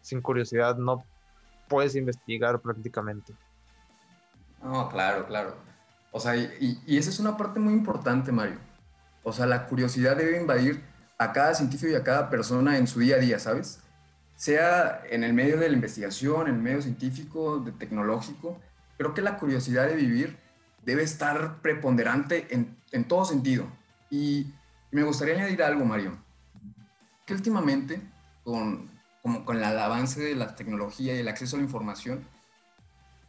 Sin 0.02 0.22
curiosidad 0.22 0.78
no 0.78 1.04
puedes 1.68 1.96
investigar 1.96 2.60
prácticamente. 2.60 3.34
No, 4.64 4.90
claro, 4.90 5.26
claro. 5.28 5.56
O 6.12 6.20
sea, 6.20 6.36
y, 6.36 6.80
y 6.86 6.98
esa 6.98 7.10
es 7.10 7.20
una 7.20 7.38
parte 7.38 7.60
muy 7.60 7.74
importante, 7.74 8.32
Mario. 8.32 8.58
O 9.24 9.32
sea, 9.32 9.46
la 9.46 9.68
curiosidad 9.68 10.16
debe 10.16 10.40
invadir 10.40 10.82
a 11.18 11.34
cada 11.34 11.54
científico 11.54 11.92
y 11.92 11.96
a 11.96 12.04
cada 12.04 12.30
persona 12.30 12.78
en 12.78 12.88
su 12.88 13.00
día 13.00 13.16
a 13.16 13.20
día, 13.20 13.40
¿sabes? 13.40 13.82
sea 14.38 15.02
en 15.10 15.24
el 15.24 15.34
medio 15.34 15.58
de 15.58 15.68
la 15.68 15.76
investigación, 15.76 16.48
en 16.48 16.56
el 16.56 16.62
medio 16.62 16.82
científico, 16.82 17.60
de 17.60 17.72
tecnológico, 17.72 18.62
creo 18.98 19.14
que 19.14 19.24
la 19.24 19.38
curiosidad 19.38 19.88
de 19.88 19.96
vivir 19.96 20.38
debe 20.86 21.02
estar 21.02 21.60
preponderante 21.62 22.48
en, 22.52 22.78
en 22.92 23.08
todo 23.08 23.26
sentido. 23.26 23.66
Y 24.12 24.54
me 24.92 25.04
gustaría 25.04 25.34
añadir 25.34 25.64
algo, 25.64 25.84
Mario, 25.84 26.18
que 27.26 27.34
últimamente, 27.34 28.00
con, 28.44 28.88
como 29.28 29.44
con 29.44 29.58
el 29.58 29.64
avance 29.66 30.22
de 30.22 30.36
la 30.36 30.56
tecnología 30.56 31.14
y 31.14 31.20
el 31.20 31.28
acceso 31.28 31.58
a 31.58 31.60
la 31.60 31.66
información, 31.66 32.26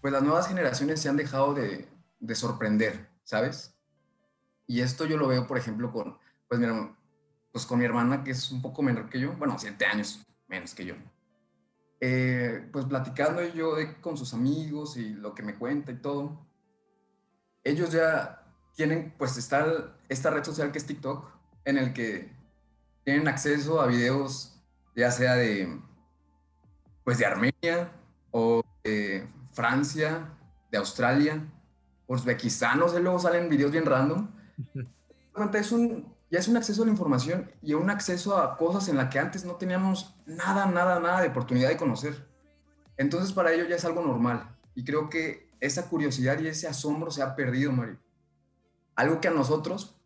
pues 0.00 0.12
las 0.12 0.22
nuevas 0.22 0.46
generaciones 0.46 1.00
se 1.00 1.08
han 1.08 1.16
dejado 1.16 1.54
de, 1.54 1.88
de 2.20 2.34
sorprender, 2.36 3.08
¿sabes? 3.24 3.74
Y 4.68 4.80
esto 4.80 5.06
yo 5.06 5.16
lo 5.16 5.26
veo, 5.26 5.48
por 5.48 5.58
ejemplo, 5.58 5.90
con, 5.90 6.16
pues, 6.46 6.60
mira, 6.60 6.96
pues 7.50 7.66
con 7.66 7.80
mi 7.80 7.84
hermana, 7.84 8.22
que 8.22 8.30
es 8.30 8.52
un 8.52 8.62
poco 8.62 8.80
menor 8.80 9.10
que 9.10 9.18
yo, 9.18 9.32
bueno, 9.32 9.58
siete 9.58 9.86
años, 9.86 10.24
menos 10.46 10.72
que 10.72 10.84
yo. 10.84 10.94
Eh, 12.00 12.68
pues 12.72 12.84
platicando 12.84 13.44
yo 13.48 13.74
con 14.00 14.16
sus 14.16 14.32
amigos 14.34 14.96
y 14.96 15.14
lo 15.14 15.34
que 15.34 15.42
me 15.42 15.56
cuenta 15.56 15.90
y 15.90 15.96
todo, 15.96 16.46
ellos 17.64 17.90
ya 17.90 18.46
tienen, 18.76 19.12
pues 19.18 19.36
está 19.36 19.96
esta 20.08 20.30
red 20.30 20.44
social 20.44 20.70
que 20.70 20.78
es 20.78 20.86
TikTok, 20.86 21.28
en 21.64 21.76
el 21.76 21.92
que 21.92 22.30
tienen 23.02 23.26
acceso 23.26 23.80
a 23.80 23.88
videos 23.88 24.54
ya 24.98 25.12
sea 25.12 25.36
de, 25.36 25.80
pues 27.08 27.16
de 27.16 27.24
Armenia 27.24 27.90
o 28.32 28.62
de 28.84 29.26
Francia, 29.52 30.28
de 30.70 30.76
Australia, 30.76 31.42
Uzbekistán, 32.06 32.78
no 32.78 32.86
sé, 32.86 33.00
luego 33.00 33.18
salen 33.18 33.48
videos 33.48 33.72
bien 33.72 33.86
random. 33.86 34.28
Es 35.54 35.72
un, 35.72 36.14
ya 36.30 36.38
es 36.38 36.48
un 36.48 36.58
acceso 36.58 36.82
a 36.82 36.84
la 36.84 36.90
información 36.90 37.50
y 37.62 37.72
un 37.72 37.88
acceso 37.88 38.36
a 38.36 38.58
cosas 38.58 38.90
en 38.90 38.98
las 38.98 39.08
que 39.08 39.18
antes 39.18 39.46
no 39.46 39.54
teníamos 39.54 40.16
nada, 40.26 40.66
nada, 40.66 41.00
nada 41.00 41.22
de 41.22 41.28
oportunidad 41.28 41.70
de 41.70 41.78
conocer. 41.78 42.28
Entonces 42.98 43.32
para 43.32 43.54
ello 43.54 43.64
ya 43.66 43.76
es 43.76 43.86
algo 43.86 44.02
normal 44.02 44.54
y 44.74 44.84
creo 44.84 45.08
que 45.08 45.48
esa 45.60 45.88
curiosidad 45.88 46.38
y 46.40 46.48
ese 46.48 46.68
asombro 46.68 47.10
se 47.10 47.22
ha 47.22 47.34
perdido, 47.34 47.72
Mario. 47.72 47.96
algo 48.96 49.18
que 49.18 49.28
a 49.28 49.30
nosotros, 49.30 49.98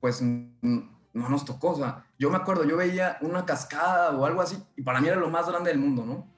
pues 0.00 0.22
no 0.22 0.88
nos 1.12 1.44
tocó. 1.44 1.70
O 1.70 1.76
sea, 1.76 2.04
yo 2.18 2.30
me 2.30 2.36
acuerdo, 2.36 2.64
yo 2.64 2.76
veía 2.76 3.16
una 3.20 3.46
cascada 3.46 4.10
o 4.18 4.26
algo 4.26 4.40
así, 4.40 4.60
y 4.74 4.82
para 4.82 5.00
mí 5.00 5.06
era 5.06 5.16
lo 5.16 5.30
más 5.30 5.46
grande 5.46 5.70
del 5.70 5.78
mundo, 5.78 6.04
¿no? 6.04 6.37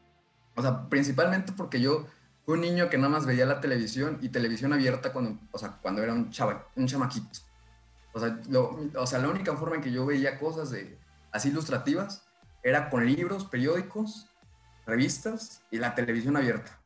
O 0.57 0.62
sea, 0.62 0.88
principalmente 0.88 1.52
porque 1.52 1.80
yo 1.80 2.07
fui 2.45 2.54
un 2.54 2.61
niño 2.61 2.88
que 2.90 2.99
nada 2.99 3.11
más 3.11 3.26
veía 3.26 3.47
la 3.47 3.61
televisión 3.61 4.19
y 4.21 4.30
televisión 4.30 4.73
abierta 4.73 5.12
cuando, 5.12 5.38
o 5.52 5.59
sea, 5.59 5.78
cuando 5.80 6.02
era 6.02 6.12
un, 6.12 6.30
chava, 6.30 6.66
un 6.76 6.87
chamaquito. 6.87 7.38
O 8.12 8.21
sea, 8.21 8.40
o 8.97 9.07
sea, 9.07 9.19
la 9.21 9.28
única 9.28 9.57
forma 9.57 9.76
en 9.76 9.83
que 9.83 9.92
yo 9.92 10.04
veía 10.04 10.38
cosas 10.38 10.71
de, 10.71 10.99
así 11.33 11.49
ilustrativas 11.49 12.25
era 12.62 12.90
con 12.90 13.07
libros, 13.07 13.45
periódicos, 13.45 14.26
revistas 14.87 15.62
y 15.71 15.78
la 15.78 15.95
televisión 15.95 16.37
abierta. 16.37 16.78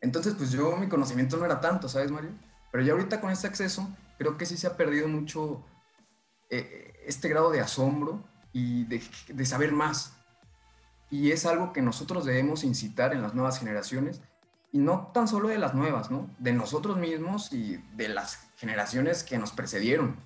Entonces, 0.00 0.34
pues 0.34 0.52
yo, 0.52 0.76
mi 0.76 0.88
conocimiento 0.88 1.36
no 1.36 1.46
era 1.46 1.60
tanto, 1.60 1.88
¿sabes, 1.88 2.10
Mario? 2.10 2.30
Pero 2.70 2.84
ya 2.84 2.92
ahorita 2.92 3.20
con 3.20 3.30
este 3.30 3.46
acceso, 3.46 3.88
creo 4.18 4.36
que 4.36 4.46
sí 4.46 4.56
se 4.56 4.66
ha 4.66 4.76
perdido 4.76 5.08
mucho 5.08 5.64
eh, 6.50 6.94
este 7.06 7.28
grado 7.28 7.50
de 7.50 7.60
asombro 7.60 8.22
y 8.52 8.84
de, 8.84 9.02
de 9.28 9.46
saber 9.46 9.72
más. 9.72 10.17
Y 11.10 11.30
es 11.30 11.46
algo 11.46 11.72
que 11.72 11.82
nosotros 11.82 12.24
debemos 12.24 12.64
incitar 12.64 13.12
en 13.12 13.22
las 13.22 13.34
nuevas 13.34 13.58
generaciones, 13.58 14.20
y 14.72 14.78
no 14.78 15.10
tan 15.14 15.28
solo 15.28 15.48
de 15.48 15.58
las 15.58 15.74
nuevas, 15.74 16.10
¿no? 16.10 16.28
De 16.38 16.52
nosotros 16.52 16.98
mismos 16.98 17.52
y 17.52 17.78
de 17.96 18.08
las 18.08 18.50
generaciones 18.56 19.24
que 19.24 19.38
nos 19.38 19.52
precedieron. 19.52 20.16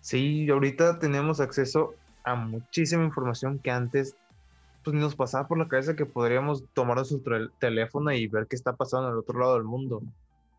Sí, 0.00 0.48
ahorita 0.50 0.98
tenemos 0.98 1.40
acceso 1.40 1.94
a 2.24 2.34
muchísima 2.34 3.04
información 3.04 3.58
que 3.58 3.70
antes 3.70 4.16
pues 4.84 4.96
nos 4.96 5.14
pasaba 5.14 5.46
por 5.46 5.58
la 5.58 5.68
cabeza 5.68 5.94
que 5.94 6.06
podríamos 6.06 6.64
tomar 6.72 6.96
nuestro 6.96 7.50
teléfono 7.58 8.12
y 8.12 8.26
ver 8.26 8.46
qué 8.46 8.56
está 8.56 8.76
pasando 8.76 9.08
en 9.08 9.14
el 9.14 9.18
otro 9.20 9.38
lado 9.38 9.54
del 9.54 9.64
mundo. 9.64 9.98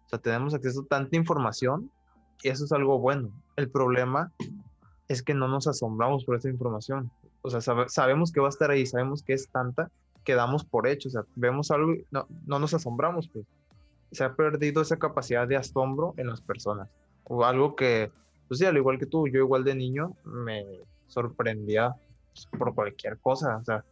O 0.06 0.10
sea, 0.10 0.20
tenemos 0.20 0.54
acceso 0.54 0.82
a 0.82 0.86
tanta 0.86 1.16
información 1.16 1.90
y 2.44 2.50
eso 2.50 2.66
es 2.66 2.72
algo 2.72 3.00
bueno. 3.00 3.30
El 3.56 3.70
problema 3.70 4.32
es 5.08 5.24
que 5.24 5.34
no 5.34 5.48
nos 5.48 5.68
asombramos 5.68 6.24
por 6.24 6.36
esa 6.36 6.50
información. 6.50 7.12
O 7.42 7.50
sea, 7.50 7.62
sabemos 7.88 8.32
que 8.32 8.40
va 8.40 8.48
a 8.48 8.50
estar 8.50 8.70
ahí, 8.72 8.86
sabemos 8.86 9.24
que 9.24 9.34
es 9.34 9.50
tanta 9.50 9.90
que 10.24 10.36
damos 10.36 10.64
por 10.64 10.88
hecho. 10.88 11.10
O 11.10 11.12
sea, 11.12 11.24
vemos 11.36 11.72
algo 11.72 11.94
y 11.94 12.06
no, 12.12 12.28
no 12.46 12.60
nos 12.60 12.74
asombramos, 12.74 13.28
pues. 13.28 13.46
Se 14.12 14.24
ha 14.24 14.36
perdido 14.36 14.82
esa 14.82 14.98
capacidad 14.98 15.48
de 15.48 15.56
asombro 15.56 16.14
en 16.18 16.28
las 16.28 16.42
personas. 16.42 16.90
O 17.24 17.46
algo 17.46 17.76
que, 17.76 18.12
pues 18.48 18.60
sí, 18.60 18.66
al 18.66 18.78
igual 18.78 19.00
que 19.00 19.06
tú, 19.06 19.28
yo 19.28 19.40
igual 19.40 19.64
de 19.64 19.74
niño 19.74 20.16
me 20.26 20.66
sorprendía 21.08 21.96
pues, 22.34 22.48
por 22.58 22.76
cualquier 22.76 23.18
cosa. 23.20 23.58
O 23.58 23.64
sea, 23.64 23.86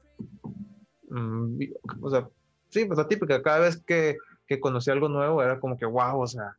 Mm, 1.09 1.59
o 2.01 2.09
sea, 2.09 2.29
sí, 2.69 2.85
pues 2.85 2.97
la 2.97 3.07
típica, 3.07 3.41
cada 3.41 3.59
vez 3.59 3.81
que, 3.83 4.17
que 4.47 4.59
conocí 4.59 4.91
algo 4.91 5.09
nuevo 5.09 5.41
era 5.41 5.59
como 5.59 5.77
que, 5.77 5.85
wow, 5.85 6.21
o 6.21 6.27
sea, 6.27 6.57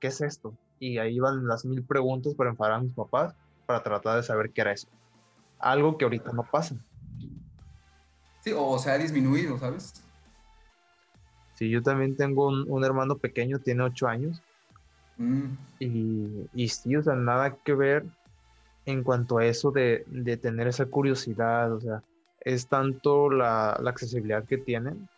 ¿qué 0.00 0.08
es 0.08 0.20
esto? 0.20 0.54
Y 0.78 0.98
ahí 0.98 1.16
iban 1.16 1.46
las 1.46 1.64
mil 1.64 1.84
preguntas 1.84 2.34
para 2.34 2.50
enfadar 2.50 2.74
a 2.74 2.80
mis 2.80 2.94
papás 2.94 3.34
para 3.66 3.82
tratar 3.82 4.16
de 4.16 4.22
saber 4.22 4.50
qué 4.50 4.62
era 4.62 4.72
eso. 4.72 4.88
Algo 5.60 5.96
que 5.96 6.04
ahorita 6.04 6.32
no 6.32 6.42
pasa. 6.42 6.74
Sí, 8.40 8.52
o 8.56 8.78
se 8.78 8.90
ha 8.90 8.98
disminuido, 8.98 9.58
¿sabes? 9.58 9.92
Sí, 11.54 11.68
yo 11.68 11.82
también 11.82 12.16
tengo 12.16 12.48
un, 12.48 12.84
hermano 12.84 13.18
pequeño, 13.18 13.58
tiene 13.58 13.82
ocho 13.82 14.08
años. 14.08 14.42
Mm. 15.18 15.52
Y, 15.78 16.48
y, 16.54 16.68
sí, 16.68 16.96
o 16.96 17.02
sea, 17.02 17.14
nada 17.14 17.56
que 17.56 17.74
ver 17.74 18.06
en 18.86 19.02
cuanto 19.02 19.38
a 19.38 19.44
eso 19.44 19.70
de, 19.70 20.04
de 20.06 20.38
tener 20.38 20.68
esa 20.68 20.86
curiosidad, 20.86 21.72
o 21.72 21.80
sea, 21.80 22.02
es 22.40 22.68
tanto 22.68 23.30
la, 23.30 23.72
accesibilidad 23.72 24.44
que 24.44 24.58
tienen, 24.58 25.08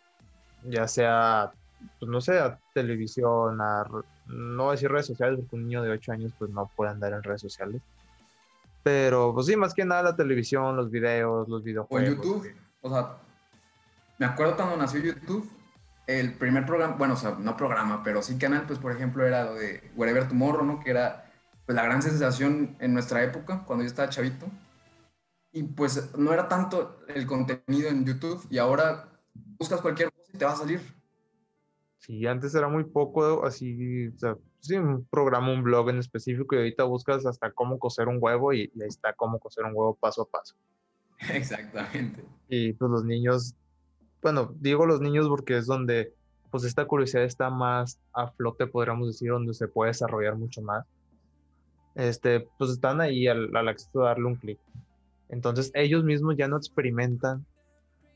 ya 0.63 0.87
sea, 0.87 1.51
pues 1.99 2.09
no 2.09 2.21
sé, 2.21 2.39
a 2.39 2.59
televisión, 2.73 3.61
a, 3.61 3.85
no 4.27 4.71
decir 4.71 4.91
redes 4.91 5.07
sociales, 5.07 5.39
porque 5.39 5.55
un 5.55 5.67
niño 5.67 5.81
de 5.81 5.91
8 5.91 6.11
años 6.11 6.33
pues 6.37 6.51
no 6.51 6.69
puede 6.75 6.91
andar 6.91 7.13
en 7.13 7.23
redes 7.23 7.41
sociales. 7.41 7.81
Pero 8.83 9.33
pues 9.33 9.47
sí, 9.47 9.55
más 9.55 9.73
que 9.73 9.85
nada 9.85 10.03
la 10.03 10.15
televisión, 10.15 10.75
los 10.75 10.91
videos, 10.91 11.47
los 11.47 11.63
videojuegos. 11.63 12.09
O 12.09 12.13
YouTube, 12.13 12.53
o 12.81 12.89
sea, 12.89 13.17
me 14.19 14.25
acuerdo 14.25 14.55
cuando 14.55 14.77
nació 14.77 14.99
YouTube, 14.99 15.49
el 16.05 16.33
primer 16.33 16.65
programa, 16.65 16.95
bueno, 16.97 17.13
o 17.13 17.17
sea, 17.17 17.37
no 17.39 17.55
programa, 17.55 18.03
pero 18.03 18.21
sí 18.21 18.37
canal, 18.37 18.65
pues 18.67 18.77
por 18.79 18.91
ejemplo 18.91 19.25
era 19.25 19.45
lo 19.45 19.55
de 19.55 19.91
Wherever 19.95 20.27
Tomorrow, 20.27 20.65
¿no? 20.65 20.79
Que 20.81 20.91
era 20.91 21.31
pues, 21.65 21.75
la 21.75 21.83
gran 21.83 22.01
sensación 22.01 22.75
en 22.79 22.93
nuestra 22.93 23.23
época, 23.23 23.63
cuando 23.65 23.83
yo 23.83 23.87
estaba 23.87 24.09
chavito 24.09 24.47
y 25.53 25.63
pues 25.63 26.13
no 26.17 26.33
era 26.33 26.47
tanto 26.47 26.99
el 27.07 27.25
contenido 27.27 27.87
en 27.87 28.05
YouTube 28.05 28.45
y 28.49 28.57
ahora 28.57 29.07
buscas 29.33 29.79
cualquier 29.81 30.11
cosa 30.11 30.31
y 30.33 30.37
te 30.37 30.45
va 30.45 30.51
a 30.51 30.57
salir. 30.57 30.81
Sí, 31.99 32.25
antes 32.25 32.53
era 32.53 32.67
muy 32.67 32.83
poco 32.83 33.45
así, 33.45 34.07
o 34.07 34.17
sea, 34.17 34.35
sí, 34.63 34.75
un 34.75 35.05
programa, 35.05 35.51
un 35.51 35.63
blog 35.63 35.89
en 35.89 35.99
específico 35.99 36.55
y 36.55 36.59
ahorita 36.59 36.83
buscas 36.85 37.25
hasta 37.25 37.51
cómo 37.51 37.77
coser 37.77 38.07
un 38.07 38.17
huevo 38.19 38.53
y, 38.53 38.71
ahí 38.81 38.87
está 38.87 39.13
cómo 39.13 39.39
coser 39.39 39.65
un 39.65 39.71
huevo 39.75 39.95
paso 39.95 40.23
a 40.23 40.25
paso. 40.25 40.55
Exactamente. 41.33 42.23
Y 42.47 42.73
pues 42.73 42.89
los 42.89 43.03
niños, 43.03 43.55
bueno, 44.21 44.53
digo 44.59 44.85
los 44.85 45.01
niños 45.01 45.27
porque 45.27 45.57
es 45.57 45.65
donde 45.65 46.13
pues 46.49 46.63
esta 46.63 46.85
curiosidad 46.85 47.23
está 47.23 47.49
más 47.49 47.99
a 48.13 48.27
flote, 48.27 48.67
podríamos 48.67 49.07
decir, 49.07 49.31
donde 49.31 49.53
se 49.53 49.67
puede 49.67 49.89
desarrollar 49.89 50.35
mucho 50.35 50.61
más. 50.61 50.85
Este, 51.95 52.47
pues 52.57 52.71
están 52.71 53.01
ahí 53.01 53.27
al, 53.27 53.55
al 53.55 53.67
acceso 53.67 53.99
de 53.99 54.05
darle 54.05 54.25
un 54.25 54.35
clic. 54.35 54.59
Entonces 55.29 55.71
ellos 55.73 56.03
mismos 56.03 56.37
ya 56.37 56.47
no 56.47 56.57
experimentan 56.57 57.45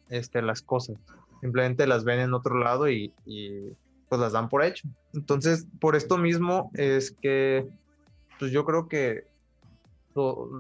este, 0.10 0.42
las 0.42 0.62
cosas, 0.62 0.98
simplemente 1.42 1.88
las 1.88 2.04
ven 2.04 2.20
en 2.20 2.34
otro 2.34 2.58
lado 2.60 2.90
y, 2.90 3.14
pues 4.10 4.22
las 4.22 4.34
dan 4.34 4.50
por 4.50 4.64
hecho. 4.64 4.88
Entonces, 5.14 5.68
por 5.80 5.96
esto 5.96 6.18
mismo 6.18 6.72
es 6.74 7.12
que 7.12 7.68
pues 8.40 8.52
yo 8.52 8.66
creo 8.66 8.88
que 8.88 9.26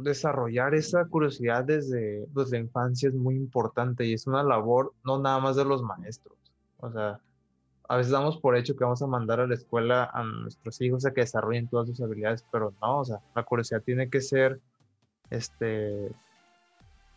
desarrollar 0.04 0.75
esa 0.75 1.06
curiosidad 1.06 1.63
desde, 1.63 2.27
pues, 2.34 2.51
la 2.51 2.60
infancia 2.60 3.10
es 3.10 3.16
muy 3.16 3.36
importante 3.36 4.06
y 4.06 4.13
es 4.13 4.27
una 4.27 4.44
labor 4.44 4.94
no 5.04 5.20
nada 5.20 5.39
más 5.39 5.56
de 5.56 5.66
los 5.66 5.82
maestros. 5.82 6.38
O 6.80 6.92
sea, 6.92 7.20
a 7.89 7.98
veces 7.98 8.12
damos 8.12 8.38
por 8.38 8.56
hecho 8.56 8.75
que 8.75 8.84
vamos 8.84 9.01
a 9.01 9.08
mandar 9.08 9.39
a 9.39 9.48
la 9.48 9.56
escuela 9.56 10.10
a 10.13 10.24
nuestros 10.24 10.80
hijos 10.82 11.06
a 11.06 11.12
que 11.12 11.22
desarrollen 11.22 11.68
todas 11.68 11.88
sus 11.88 12.01
habilidades, 12.01 12.46
pero 12.51 12.74
no, 12.82 13.00
o 13.00 13.06
sea, 13.06 13.20
la 13.36 13.44
curiosidad 13.44 13.82
tiene 13.82 14.10
que 14.10 14.22
ser 14.22 14.60
este, 15.30 16.12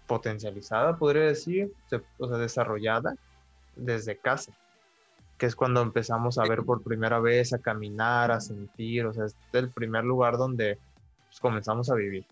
potencializada, 0.07 0.97
podría 0.97 1.25
decir, 1.25 1.73
o 2.19 2.29
sea, 2.29 2.39
desarrollada 2.39 3.15
desde 3.77 4.17
casa, 4.17 4.53
que 5.41 5.47
es 5.47 5.57
cuando 5.57 5.81
empezamos 5.81 6.37
a 6.37 6.43
ver 6.43 6.65
por 6.65 6.83
primera 6.83 7.19
vez, 7.19 7.55
a 7.55 7.59
caminar, 7.59 8.31
a 8.31 8.41
sentir, 8.41 9.07
o 9.07 9.15
sea, 9.15 9.25
es 9.25 9.35
el 9.55 9.71
primer 9.71 10.05
lugar 10.05 10.37
donde 10.37 10.79
pues, 11.29 11.41
comenzamos 11.41 11.89
a 11.89 11.95
vivir. 11.95 12.27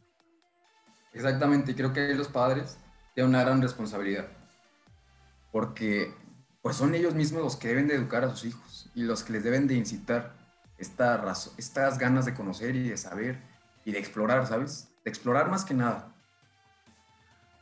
Exactamente, 1.14 1.72
y 1.72 1.74
creo 1.74 1.94
que 1.94 2.14
los 2.14 2.28
padres 2.28 2.76
tienen 3.14 3.30
una 3.30 3.42
gran 3.42 3.62
responsabilidad, 3.62 4.28
porque 5.50 6.14
pues 6.60 6.76
son 6.76 6.94
ellos 6.94 7.14
mismos 7.14 7.42
los 7.42 7.56
que 7.56 7.68
deben 7.68 7.88
de 7.88 7.94
educar 7.94 8.24
a 8.24 8.28
sus 8.28 8.44
hijos 8.44 8.90
y 8.94 9.04
los 9.04 9.24
que 9.24 9.32
les 9.32 9.42
deben 9.42 9.66
de 9.66 9.74
incitar 9.74 10.34
esta 10.76 11.24
estas 11.56 11.98
ganas 11.98 12.26
de 12.26 12.34
conocer 12.34 12.76
y 12.76 12.90
de 12.90 12.98
saber 12.98 13.40
y 13.86 13.92
de 13.92 14.00
explorar, 14.00 14.46
¿sabes? 14.46 14.94
De 15.02 15.08
explorar 15.08 15.50
más 15.50 15.64
que 15.64 15.72
nada. 15.72 16.14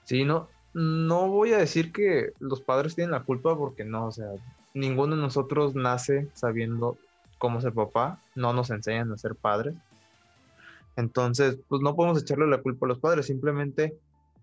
Sí, 0.03 0.25
no, 0.25 0.49
no 0.75 1.29
voy 1.29 1.53
a 1.53 1.59
decir 1.59 1.93
que 1.93 2.33
los 2.41 2.63
padres 2.63 2.97
tienen 2.97 3.13
la 3.13 3.23
culpa 3.23 3.57
porque 3.57 3.85
no, 3.85 4.07
o 4.07 4.11
sea, 4.11 4.27
ninguno 4.77 5.17
de 5.17 5.23
nosotros 5.23 5.75
nace 5.75 6.29
sabiendo 6.35 6.99
cómo 7.39 7.61
ser 7.61 7.73
papá, 7.73 8.21
no 8.35 8.53
nos 8.53 8.71
enseñan 8.71 9.11
a 9.13 9.19
ser 9.19 9.35
padres. 9.35 9.75
Entonces, 10.97 11.59
pues 11.69 11.83
no 11.83 11.95
podemos 11.95 12.23
echarle 12.23 12.47
la 12.47 12.63
culpa 12.63 12.87
a 12.87 12.89
los 12.89 12.99
padres, 12.99 13.27
simplemente 13.27 13.97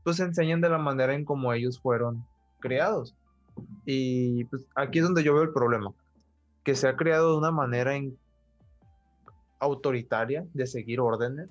pues 0.03 0.19
enseñan 0.19 0.61
de 0.61 0.69
la 0.69 0.77
manera 0.77 1.13
en 1.13 1.23
cómo 1.23 1.53
ellos 1.53 1.79
fueron 1.79 2.25
creados. 2.59 3.15
Y 3.85 4.45
pues 4.45 4.65
aquí 4.75 4.99
es 4.99 5.05
donde 5.05 5.23
yo 5.23 5.33
veo 5.33 5.43
el 5.43 5.53
problema, 5.53 5.93
que 6.63 6.75
se 6.75 6.87
ha 6.87 6.95
creado 6.95 7.31
de 7.31 7.37
una 7.37 7.51
manera 7.51 7.93
autoritaria 9.59 10.45
de 10.53 10.67
seguir 10.67 10.99
órdenes 10.99 11.49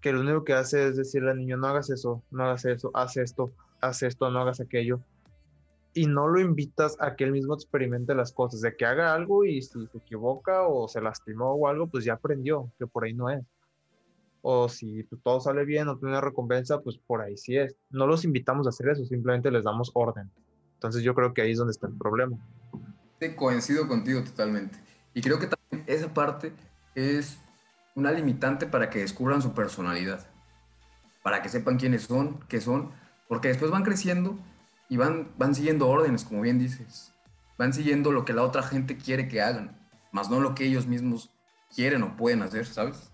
que 0.00 0.12
lo 0.12 0.20
único 0.20 0.44
que 0.44 0.52
hace 0.52 0.88
es 0.88 0.96
decirle 0.96 1.30
al 1.30 1.38
niño, 1.38 1.56
no 1.56 1.66
hagas 1.66 1.90
eso, 1.90 2.22
no 2.30 2.44
hagas 2.44 2.64
eso, 2.64 2.90
haz 2.94 3.16
esto, 3.16 3.50
haz 3.80 4.02
esto, 4.02 4.30
no 4.30 4.40
hagas 4.40 4.60
aquello. 4.60 5.00
Y 5.98 6.06
no 6.06 6.28
lo 6.28 6.38
invitas 6.38 6.96
a 7.00 7.16
que 7.16 7.24
él 7.24 7.32
mismo 7.32 7.54
experimente 7.54 8.14
las 8.14 8.32
cosas, 8.32 8.60
de 8.60 8.76
que 8.76 8.86
haga 8.86 9.12
algo 9.12 9.44
y 9.44 9.60
si 9.62 9.84
se 9.88 9.98
equivoca 9.98 10.62
o 10.62 10.86
se 10.86 11.00
lastimó 11.00 11.54
o 11.54 11.66
algo, 11.66 11.88
pues 11.88 12.04
ya 12.04 12.12
aprendió 12.12 12.70
que 12.78 12.86
por 12.86 13.02
ahí 13.02 13.14
no 13.14 13.28
es. 13.30 13.44
O 14.40 14.68
si 14.68 15.02
todo 15.24 15.40
sale 15.40 15.64
bien 15.64 15.88
o 15.88 15.98
tiene 15.98 16.12
una 16.12 16.20
recompensa, 16.20 16.80
pues 16.82 16.96
por 17.04 17.20
ahí 17.20 17.36
sí 17.36 17.56
es. 17.56 17.74
No 17.90 18.06
los 18.06 18.24
invitamos 18.24 18.68
a 18.68 18.70
hacer 18.70 18.90
eso, 18.90 19.04
simplemente 19.06 19.50
les 19.50 19.64
damos 19.64 19.90
orden. 19.92 20.30
Entonces 20.74 21.02
yo 21.02 21.16
creo 21.16 21.34
que 21.34 21.42
ahí 21.42 21.50
es 21.50 21.58
donde 21.58 21.72
está 21.72 21.88
el 21.88 21.98
problema. 21.98 22.38
Sí, 23.20 23.34
coincido 23.34 23.88
contigo 23.88 24.22
totalmente. 24.22 24.78
Y 25.14 25.20
creo 25.20 25.40
que 25.40 25.48
también 25.48 25.84
esa 25.88 26.14
parte 26.14 26.52
es 26.94 27.40
una 27.96 28.12
limitante 28.12 28.68
para 28.68 28.88
que 28.88 29.00
descubran 29.00 29.42
su 29.42 29.52
personalidad, 29.52 30.28
para 31.24 31.42
que 31.42 31.48
sepan 31.48 31.76
quiénes 31.76 32.02
son, 32.02 32.38
qué 32.48 32.60
son, 32.60 32.92
porque 33.26 33.48
después 33.48 33.72
van 33.72 33.82
creciendo 33.82 34.38
y 34.88 34.96
van, 34.96 35.32
van 35.36 35.54
siguiendo 35.54 35.88
órdenes, 35.88 36.24
como 36.24 36.40
bien 36.42 36.58
dices, 36.58 37.12
van 37.58 37.72
siguiendo 37.72 38.12
lo 38.12 38.24
que 38.24 38.32
la 38.32 38.42
otra 38.42 38.62
gente 38.62 38.96
quiere 38.96 39.28
que 39.28 39.40
hagan, 39.42 39.76
más 40.12 40.30
no 40.30 40.40
lo 40.40 40.54
que 40.54 40.64
ellos 40.64 40.86
mismos 40.86 41.30
quieren 41.74 42.02
o 42.02 42.16
pueden 42.16 42.42
hacer, 42.42 42.64
¿sabes? 42.66 43.12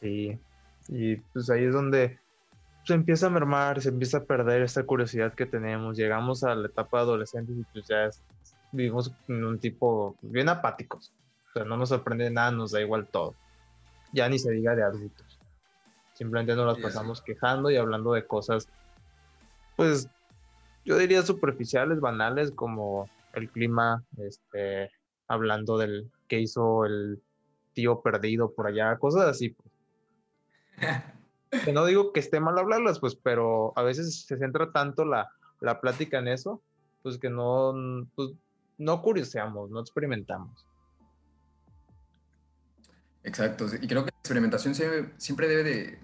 Sí, 0.00 0.38
y 0.88 1.16
pues 1.16 1.50
ahí 1.50 1.64
es 1.64 1.72
donde 1.72 2.20
se 2.84 2.94
empieza 2.94 3.26
a 3.26 3.30
mermar, 3.30 3.80
se 3.82 3.88
empieza 3.88 4.18
a 4.18 4.24
perder 4.24 4.62
esa 4.62 4.84
curiosidad 4.84 5.34
que 5.34 5.46
tenemos. 5.46 5.96
Llegamos 5.96 6.44
a 6.44 6.54
la 6.54 6.68
etapa 6.68 6.98
de 6.98 7.02
adolescentes 7.04 7.56
y 7.56 7.64
pues 7.72 7.86
ya 7.86 8.04
es- 8.06 8.22
vivimos 8.72 9.14
en 9.28 9.44
un 9.44 9.58
tipo 9.58 10.16
bien 10.22 10.48
apáticos. 10.48 11.12
O 11.50 11.52
sea, 11.54 11.64
no 11.64 11.76
nos 11.76 11.88
sorprende 11.88 12.30
nada, 12.30 12.50
nos 12.50 12.72
da 12.72 12.80
igual 12.80 13.06
todo. 13.08 13.34
Ya 14.12 14.28
ni 14.28 14.38
se 14.38 14.52
diga 14.52 14.74
de 14.74 14.82
adultos. 14.84 15.38
Simplemente 16.14 16.54
nos 16.54 16.66
las 16.66 16.78
pasamos 16.78 17.22
quejando 17.22 17.70
y 17.70 17.76
hablando 17.76 18.12
de 18.12 18.26
cosas, 18.26 18.68
pues 19.78 20.08
yo 20.84 20.98
diría 20.98 21.22
superficiales, 21.22 22.00
banales, 22.00 22.50
como 22.50 23.08
el 23.32 23.48
clima, 23.48 24.04
este, 24.16 24.90
hablando 25.28 25.78
del 25.78 26.10
que 26.26 26.40
hizo 26.40 26.84
el 26.84 27.22
tío 27.74 28.02
perdido 28.02 28.52
por 28.52 28.66
allá, 28.66 28.98
cosas 28.98 29.26
así. 29.26 29.50
pues. 29.50 29.72
Que 31.64 31.72
no 31.72 31.86
digo 31.86 32.12
que 32.12 32.20
esté 32.20 32.40
mal 32.40 32.58
hablarlas, 32.58 33.00
pues, 33.00 33.14
pero 33.14 33.72
a 33.74 33.82
veces 33.82 34.26
se 34.26 34.36
centra 34.36 34.70
tanto 34.70 35.06
la, 35.06 35.30
la 35.60 35.80
plática 35.80 36.18
en 36.18 36.28
eso, 36.28 36.60
pues 37.02 37.16
que 37.16 37.30
no, 37.30 37.72
pues, 38.14 38.32
no 38.76 39.00
curioseamos, 39.00 39.70
no 39.70 39.80
experimentamos. 39.80 40.66
Exacto, 43.22 43.64
y 43.80 43.86
creo 43.86 44.04
que 44.04 44.10
la 44.10 44.18
experimentación 44.18 44.74
siempre, 44.74 45.14
siempre 45.16 45.48
debe 45.48 45.62
de, 45.62 45.98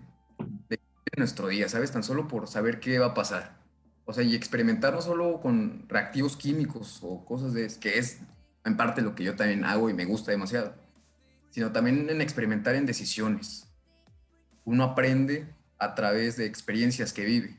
nuestro 1.19 1.49
día, 1.49 1.69
¿sabes? 1.69 1.93
Tan 1.93 2.03
solo 2.03 2.27
por 2.27 2.49
saber 2.49 2.81
qué 2.81 2.99
va 2.99 3.09
a 3.09 3.15
pasar. 3.15 3.64
O 4.07 4.13
sea, 4.13 4.23
y 4.23 4.35
experimentar 4.35 4.93
no 4.93 5.01
solo 5.01 5.41
con 5.41 5.89
reactivos 5.89 6.37
químicos 6.37 7.01
o 7.03 7.25
cosas 7.25 7.55
de 7.55 7.69
que 7.81 7.99
es 7.99 8.21
en 8.65 8.77
parte 8.77 9.03
lo 9.03 9.15
que 9.15 9.25
yo 9.25 9.35
también 9.35 9.65
hago 9.65 9.89
y 9.89 9.95
me 9.95 10.05
gusta 10.05 10.31
demasiado, 10.31 10.75
sino 11.51 11.73
también 11.73 12.09
en 12.11 12.21
experimentar 12.21 12.75
en 12.75 12.87
decisiones. 12.87 13.73
Uno 14.65 14.85
aprende 14.85 15.47
a 15.79 15.95
través 15.95 16.37
de 16.37 16.47
experiencias 16.47 17.13
que 17.13 17.25
vive. 17.25 17.59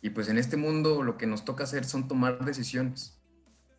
Y 0.00 0.10
pues 0.10 0.28
en 0.28 0.38
este 0.38 0.56
mundo 0.56 1.02
lo 1.02 1.16
que 1.16 1.26
nos 1.26 1.44
toca 1.44 1.64
hacer 1.64 1.84
son 1.84 2.08
tomar 2.08 2.44
decisiones. 2.44 3.20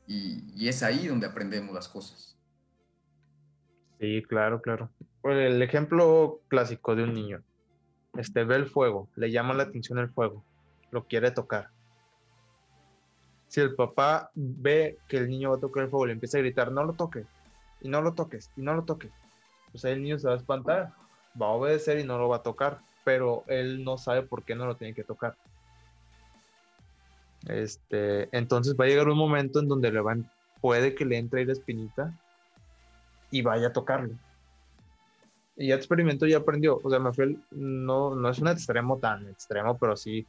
Y, 0.07 0.43
y 0.55 0.67
es 0.67 0.83
ahí 0.83 1.07
donde 1.07 1.27
aprendemos 1.27 1.73
las 1.73 1.87
cosas. 1.87 2.37
Sí, 3.99 4.23
claro, 4.27 4.61
claro. 4.61 4.89
Pues, 5.21 5.37
el 5.37 5.61
ejemplo 5.61 6.41
clásico 6.47 6.95
de 6.95 7.03
un 7.03 7.13
niño. 7.13 7.43
Este 8.17 8.43
ve 8.43 8.55
el 8.55 8.65
fuego, 8.65 9.09
le 9.15 9.31
llama 9.31 9.53
la 9.53 9.63
atención 9.63 9.99
el 9.99 10.09
fuego, 10.09 10.43
lo 10.91 11.05
quiere 11.05 11.31
tocar. 11.31 11.69
Si 13.49 13.59
el 13.59 13.75
papá 13.75 14.29
ve 14.35 14.97
que 15.07 15.17
el 15.17 15.27
niño 15.27 15.49
va 15.49 15.57
a 15.57 15.59
tocar 15.59 15.83
el 15.83 15.89
fuego, 15.89 16.05
le 16.05 16.13
empieza 16.13 16.37
a 16.37 16.41
gritar, 16.41 16.71
no 16.71 16.83
lo 16.83 16.93
toques, 16.93 17.25
y 17.81 17.89
no 17.89 18.01
lo 18.01 18.13
toques, 18.13 18.51
y 18.55 18.61
no 18.61 18.75
lo 18.75 18.85
toques. 18.85 19.11
Pues 19.71 19.83
ahí 19.85 19.93
el 19.93 20.03
niño 20.03 20.19
se 20.19 20.27
va 20.27 20.35
a 20.35 20.37
espantar, 20.37 20.93
va 21.39 21.47
a 21.47 21.51
obedecer 21.53 21.99
y 21.99 22.03
no 22.03 22.19
lo 22.19 22.29
va 22.29 22.37
a 22.37 22.43
tocar, 22.43 22.79
pero 23.03 23.43
él 23.47 23.83
no 23.83 23.97
sabe 23.97 24.21
por 24.21 24.43
qué 24.43 24.53
no 24.53 24.67
lo 24.67 24.75
tiene 24.77 24.93
que 24.93 25.03
tocar. 25.03 25.35
Este, 27.47 28.29
entonces 28.37 28.75
va 28.79 28.85
a 28.85 28.87
llegar 28.87 29.07
un 29.07 29.17
momento 29.17 29.59
en 29.59 29.67
donde 29.67 29.91
le 29.91 30.01
van, 30.01 30.29
puede 30.61 30.93
que 30.93 31.05
le 31.05 31.17
entre 31.17 31.39
ahí 31.39 31.45
la 31.47 31.53
espinita 31.53 32.13
y 33.31 33.41
vaya 33.41 33.69
a 33.69 33.73
tocarlo. 33.73 34.13
Y 35.55 35.69
ya 35.69 35.75
experimentó 35.75 36.27
y 36.27 36.33
aprendió. 36.33 36.79
O 36.83 36.89
sea, 36.89 36.99
me 36.99 37.11
fue 37.13 37.25
el- 37.25 37.43
no, 37.51 38.13
no 38.13 38.29
es 38.29 38.39
un 38.39 38.49
extremo 38.49 38.99
tan 38.99 39.27
extremo, 39.27 39.77
pero 39.79 39.97
sí, 39.97 40.25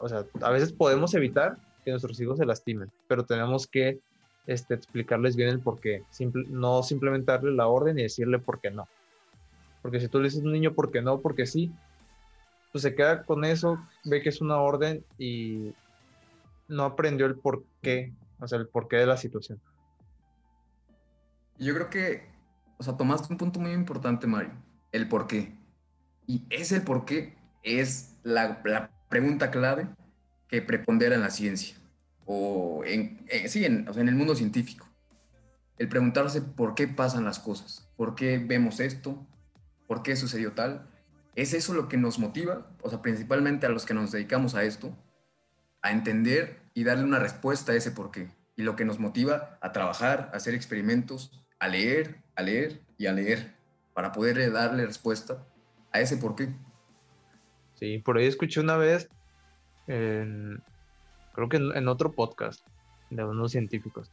o 0.00 0.08
sea, 0.08 0.24
a 0.40 0.50
veces 0.50 0.72
podemos 0.72 1.12
evitar 1.14 1.58
que 1.88 1.92
nuestros 1.92 2.20
hijos 2.20 2.38
se 2.38 2.44
lastimen, 2.44 2.92
pero 3.06 3.24
tenemos 3.24 3.66
que 3.66 4.00
este, 4.46 4.74
explicarles 4.74 5.36
bien 5.36 5.48
el 5.48 5.60
por 5.60 5.80
qué. 5.80 6.02
No 6.48 6.82
simplemente 6.82 7.32
darle 7.32 7.52
la 7.52 7.66
orden 7.66 7.98
y 7.98 8.02
decirle 8.02 8.38
por 8.38 8.60
qué 8.60 8.70
no. 8.70 8.86
Porque 9.80 10.00
si 10.00 10.08
tú 10.08 10.18
le 10.18 10.24
dices 10.24 10.42
a 10.42 10.44
un 10.44 10.52
niño 10.52 10.74
por 10.74 10.90
qué 10.90 11.00
no, 11.00 11.20
porque 11.20 11.46
sí, 11.46 11.72
pues 12.72 12.82
se 12.82 12.94
queda 12.94 13.24
con 13.24 13.44
eso, 13.44 13.78
ve 14.04 14.20
que 14.20 14.28
es 14.28 14.40
una 14.40 14.58
orden 14.58 15.04
y 15.16 15.74
no 16.68 16.84
aprendió 16.84 17.24
el 17.26 17.36
por 17.36 17.64
qué, 17.80 18.12
o 18.38 18.46
sea, 18.46 18.58
el 18.58 18.68
porqué 18.68 18.96
de 18.96 19.06
la 19.06 19.16
situación. 19.16 19.60
Yo 21.58 21.74
creo 21.74 21.88
que, 21.88 22.30
o 22.76 22.82
sea, 22.82 22.96
tomaste 22.96 23.32
un 23.32 23.38
punto 23.38 23.60
muy 23.60 23.72
importante, 23.72 24.26
Mario, 24.26 24.52
el 24.92 25.08
por 25.08 25.26
qué. 25.26 25.56
Y 26.26 26.44
ese 26.50 26.82
por 26.82 27.06
qué 27.06 27.36
es 27.62 28.14
la 28.22 28.62
pregunta 29.08 29.50
clave 29.50 29.88
que 30.48 30.62
prepondera 30.62 31.14
en 31.14 31.20
la 31.20 31.30
ciencia, 31.30 31.76
o 32.26 32.82
en, 32.84 33.24
en- 33.28 33.48
sí, 33.48 33.64
en, 33.64 33.88
o 33.88 33.92
sea, 33.92 34.02
en 34.02 34.08
el 34.08 34.14
mundo 34.14 34.34
científico. 34.34 34.86
El 35.78 35.88
preguntarse 35.88 36.42
por 36.42 36.74
qué 36.74 36.88
pasan 36.88 37.24
las 37.24 37.38
cosas, 37.38 37.88
por 37.96 38.14
qué 38.14 38.38
vemos 38.38 38.80
esto, 38.80 39.26
por 39.86 40.02
qué 40.02 40.16
sucedió 40.16 40.52
tal. 40.52 40.88
¿Es 41.36 41.54
eso 41.54 41.72
lo 41.72 41.88
que 41.88 41.96
nos 41.96 42.18
motiva? 42.18 42.70
O 42.82 42.90
sea, 42.90 43.00
principalmente 43.00 43.66
a 43.66 43.68
los 43.68 43.86
que 43.86 43.94
nos 43.94 44.10
dedicamos 44.10 44.54
a 44.56 44.64
esto, 44.64 44.96
a 45.82 45.92
entender 45.92 46.58
y 46.74 46.82
darle 46.82 47.04
una 47.04 47.20
respuesta 47.20 47.72
a 47.72 47.76
ese 47.76 47.92
por 47.92 48.10
qué. 48.10 48.28
Y 48.56 48.62
lo 48.62 48.74
que 48.74 48.84
nos 48.84 48.98
motiva 48.98 49.56
a 49.60 49.70
trabajar, 49.72 50.30
a 50.32 50.36
hacer 50.38 50.54
experimentos, 50.54 51.46
a 51.60 51.68
leer, 51.68 52.16
a 52.34 52.42
leer 52.42 52.80
y 52.98 53.06
a 53.06 53.12
leer, 53.12 53.54
para 53.94 54.10
poder 54.10 54.50
darle 54.52 54.84
respuesta 54.84 55.46
a 55.92 56.00
ese 56.00 56.16
por 56.16 56.34
qué. 56.34 56.48
Sí, 57.74 57.98
por 57.98 58.18
ahí 58.18 58.26
escuché 58.26 58.60
una 58.60 58.76
vez, 58.76 59.08
en- 59.88 60.62
creo 61.34 61.48
que 61.48 61.56
en, 61.56 61.76
en 61.76 61.88
otro 61.88 62.12
podcast 62.12 62.64
de 63.10 63.24
unos 63.24 63.52
científicos, 63.52 64.10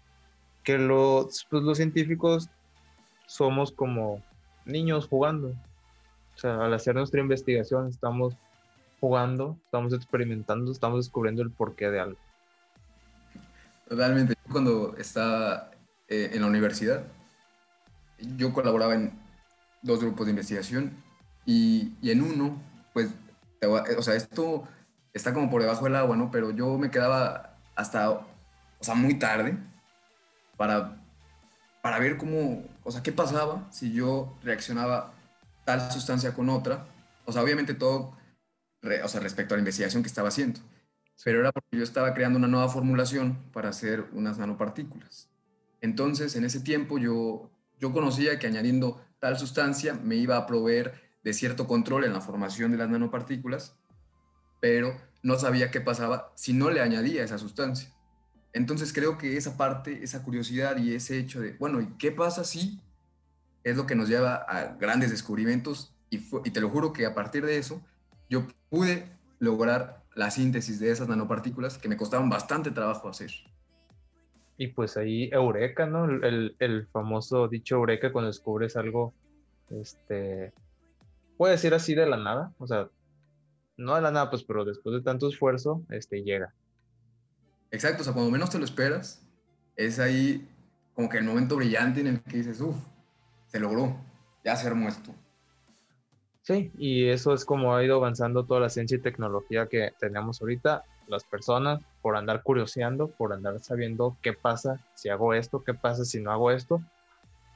que 0.64 0.78
los, 0.78 1.46
pues, 1.50 1.64
los 1.64 1.78
científicos 1.78 2.50
somos 3.28 3.72
como 3.72 4.24
niños 4.66 5.08
jugando. 5.08 5.50
O 5.50 6.38
sea, 6.38 6.66
al 6.66 6.74
hacer 6.74 6.96
nuestra 6.96 7.22
investigación 7.22 7.88
estamos 7.88 8.36
jugando, 9.00 9.58
estamos 9.66 9.94
experimentando, 9.94 10.72
estamos 10.72 11.06
descubriendo 11.06 11.44
el 11.44 11.52
porqué 11.52 11.90
de 11.90 12.00
algo. 12.00 12.18
Totalmente. 13.88 14.34
Cuando 14.52 14.96
estaba 14.98 15.72
eh, 16.08 16.32
en 16.34 16.42
la 16.42 16.48
universidad, 16.48 17.04
yo 18.38 18.52
colaboraba 18.54 18.96
en 18.96 19.12
dos 19.82 20.00
grupos 20.02 20.26
de 20.26 20.32
investigación 20.32 20.92
y, 21.46 21.94
y 22.02 22.12
en 22.12 22.22
uno, 22.22 22.60
pues, 22.94 23.14
o 23.98 24.02
sea, 24.02 24.16
esto 24.16 24.68
está 25.15 25.34
como 25.34 25.49
por 25.49 25.62
debajo 25.63 25.86
del 25.86 25.95
agua, 25.95 26.15
¿no? 26.15 26.30
Pero 26.30 26.51
yo 26.51 26.78
me 26.78 26.91
quedaba 26.91 27.58
hasta, 27.75 28.12
o 28.12 28.25
sea, 28.82 28.93
muy 28.93 29.17
tarde 29.17 29.58
para, 30.58 31.01
para 31.82 31.97
ver 31.97 32.17
cómo, 32.17 32.63
o 32.84 32.91
sea, 32.91 33.01
qué 33.01 33.12
pasaba 33.12 33.67
si 33.71 33.91
yo 33.91 34.38
reaccionaba 34.43 35.13
tal 35.65 35.91
sustancia 35.91 36.36
con 36.36 36.49
otra. 36.49 36.86
O 37.25 37.32
sea, 37.32 37.41
obviamente 37.41 37.73
todo, 37.73 38.15
re- 38.84 39.01
o 39.01 39.08
sea, 39.08 39.19
respecto 39.21 39.56
a 39.56 39.58
la 39.58 39.62
investigación 39.62 40.04
que 40.04 40.08
estaba 40.08 40.28
haciendo 40.28 40.60
pero 41.23 41.39
era 41.39 41.51
porque 41.51 41.78
yo 41.78 41.84
estaba 41.84 42.13
creando 42.13 42.38
una 42.38 42.49
nueva 42.49 42.67
formulación 42.67 43.38
para 43.54 43.69
hacer 43.69 44.06
unas 44.12 44.38
nanopartículas. 44.38 45.30
Entonces, 45.80 46.36
en 46.36 46.43
ese 46.43 46.60
tiempo 46.60 46.97
yo, 46.97 47.49
yo 47.80 47.93
conocía 47.93 48.38
que 48.38 48.47
añadiendo 48.47 49.01
tal 49.19 49.39
sustancia 49.39 49.93
me 49.93 50.15
iba 50.17 50.36
a 50.36 50.45
proveer 50.45 51.01
de 51.23 51.34
cierto 51.34 51.67
control 51.67 52.04
en 52.04 52.12
la 52.13 52.21
formación 52.21 52.71
de 52.71 52.78
las 52.78 52.89
nanopartículas, 52.89 53.78
pero 54.65 54.97
no 55.21 55.38
sabía 55.38 55.69
qué 55.69 55.80
pasaba 55.80 56.32
si 56.34 56.51
no 56.51 56.71
le 56.71 56.82
añadía 56.82 57.23
esa 57.23 57.38
sustancia. 57.38 57.91
Entonces 58.51 58.93
creo 58.93 59.15
que 59.19 59.38
esa 59.38 59.58
parte, 59.58 60.04
esa 60.04 60.23
curiosidad 60.23 60.78
y 60.78 60.95
ese 60.95 61.19
hecho 61.19 61.39
de, 61.39 61.54
bueno, 61.60 61.82
¿y 61.82 61.89
qué 61.99 62.12
pasa 62.12 62.43
si? 62.43 62.82
Es 63.63 63.78
lo 63.78 63.86
que 63.86 63.93
nos 63.93 64.10
lleva 64.10 64.38
a 64.38 64.73
grandes 64.73 65.12
descubrimientos 65.12 65.93
y, 66.10 66.17
te 66.49 66.62
lo 66.62 66.71
juro 66.71 66.93
que 66.93 67.06
a 67.06 67.13
partir 67.13 67.45
de 67.45 67.60
eso 67.60 67.80
yo 68.28 68.47
pude 68.71 69.08
lograr 69.38 70.04
la 70.15 70.32
síntesis 70.32 70.80
de 70.80 70.89
esas 70.89 71.08
nanopartículas 71.08 71.78
que 71.78 71.88
me 71.88 71.95
costaban 71.95 72.28
bastante 72.28 72.71
trabajo 72.71 73.08
hacer. 73.08 73.30
Y 74.58 74.69
pues 74.69 74.97
ahí, 74.97 75.30
Eureka, 75.32 75.86
¿no? 75.86 76.06
El, 76.06 76.88
famoso 76.91 77.47
dicho 77.47 77.75
Eureka 77.75 78.12
cuando 78.12 78.30
descubres 78.30 78.75
algo, 78.78 79.13
este, 79.69 80.54
puede 81.38 81.56
ser 81.60 81.75
así 81.75 81.93
de 81.93 82.08
la 82.08 82.17
nada, 82.17 82.51
o 82.58 82.65
sea, 82.65 82.89
no 83.78 83.96
de 83.96 84.02
la 84.02 84.12
nada, 84.12 84.30
pues, 84.30 84.44
pero 84.44 84.66
después 84.66 84.96
de 84.96 85.02
tanto 85.02 85.28
esfuerzo, 85.28 85.84
este, 85.90 86.24
llega. 86.24 86.54
Exacto, 87.72 88.02
o 88.02 88.04
sea, 88.06 88.14
cuando 88.14 88.32
menos 88.32 88.50
te 88.50 88.60
lo 88.60 88.66
esperas, 88.66 89.22
es 89.76 90.00
ahí 90.00 90.48
como 90.94 91.10
que 91.10 91.18
el 91.18 91.26
momento 91.26 91.58
brillante 91.58 92.00
en 92.00 92.08
el 92.08 92.22
que 92.22 92.38
dices, 92.38 92.62
uff, 92.62 92.78
se 93.48 93.60
logró, 93.60 93.98
ya 94.44 94.56
se 94.56 94.68
armó 94.68 94.88
esto. 94.88 95.14
Sí, 96.42 96.72
y 96.78 97.10
eso 97.10 97.34
es 97.34 97.44
como 97.44 97.76
ha 97.76 97.84
ido 97.84 97.96
avanzando 97.96 98.46
toda 98.46 98.60
la 98.60 98.70
ciencia 98.70 98.98
y 98.98 99.02
tecnología 99.02 99.68
que 99.68 99.94
tenemos 100.00 100.42
ahorita. 100.42 100.84
Las 101.08 101.24
personas, 101.24 101.82
por 102.02 102.16
andar 102.16 102.44
curioseando, 102.44 103.08
por 103.08 103.34
andar 103.34 103.60
sabiendo 103.60 104.16
qué 104.22 104.34
pasa 104.34 104.80
si 104.94 105.10
hago 105.10 105.34
esto, 105.34 105.64
qué 105.64 105.74
pasa 105.74 106.06
si 106.06 106.22
no 106.22 106.32
hago 106.32 106.52
esto, 106.52 106.82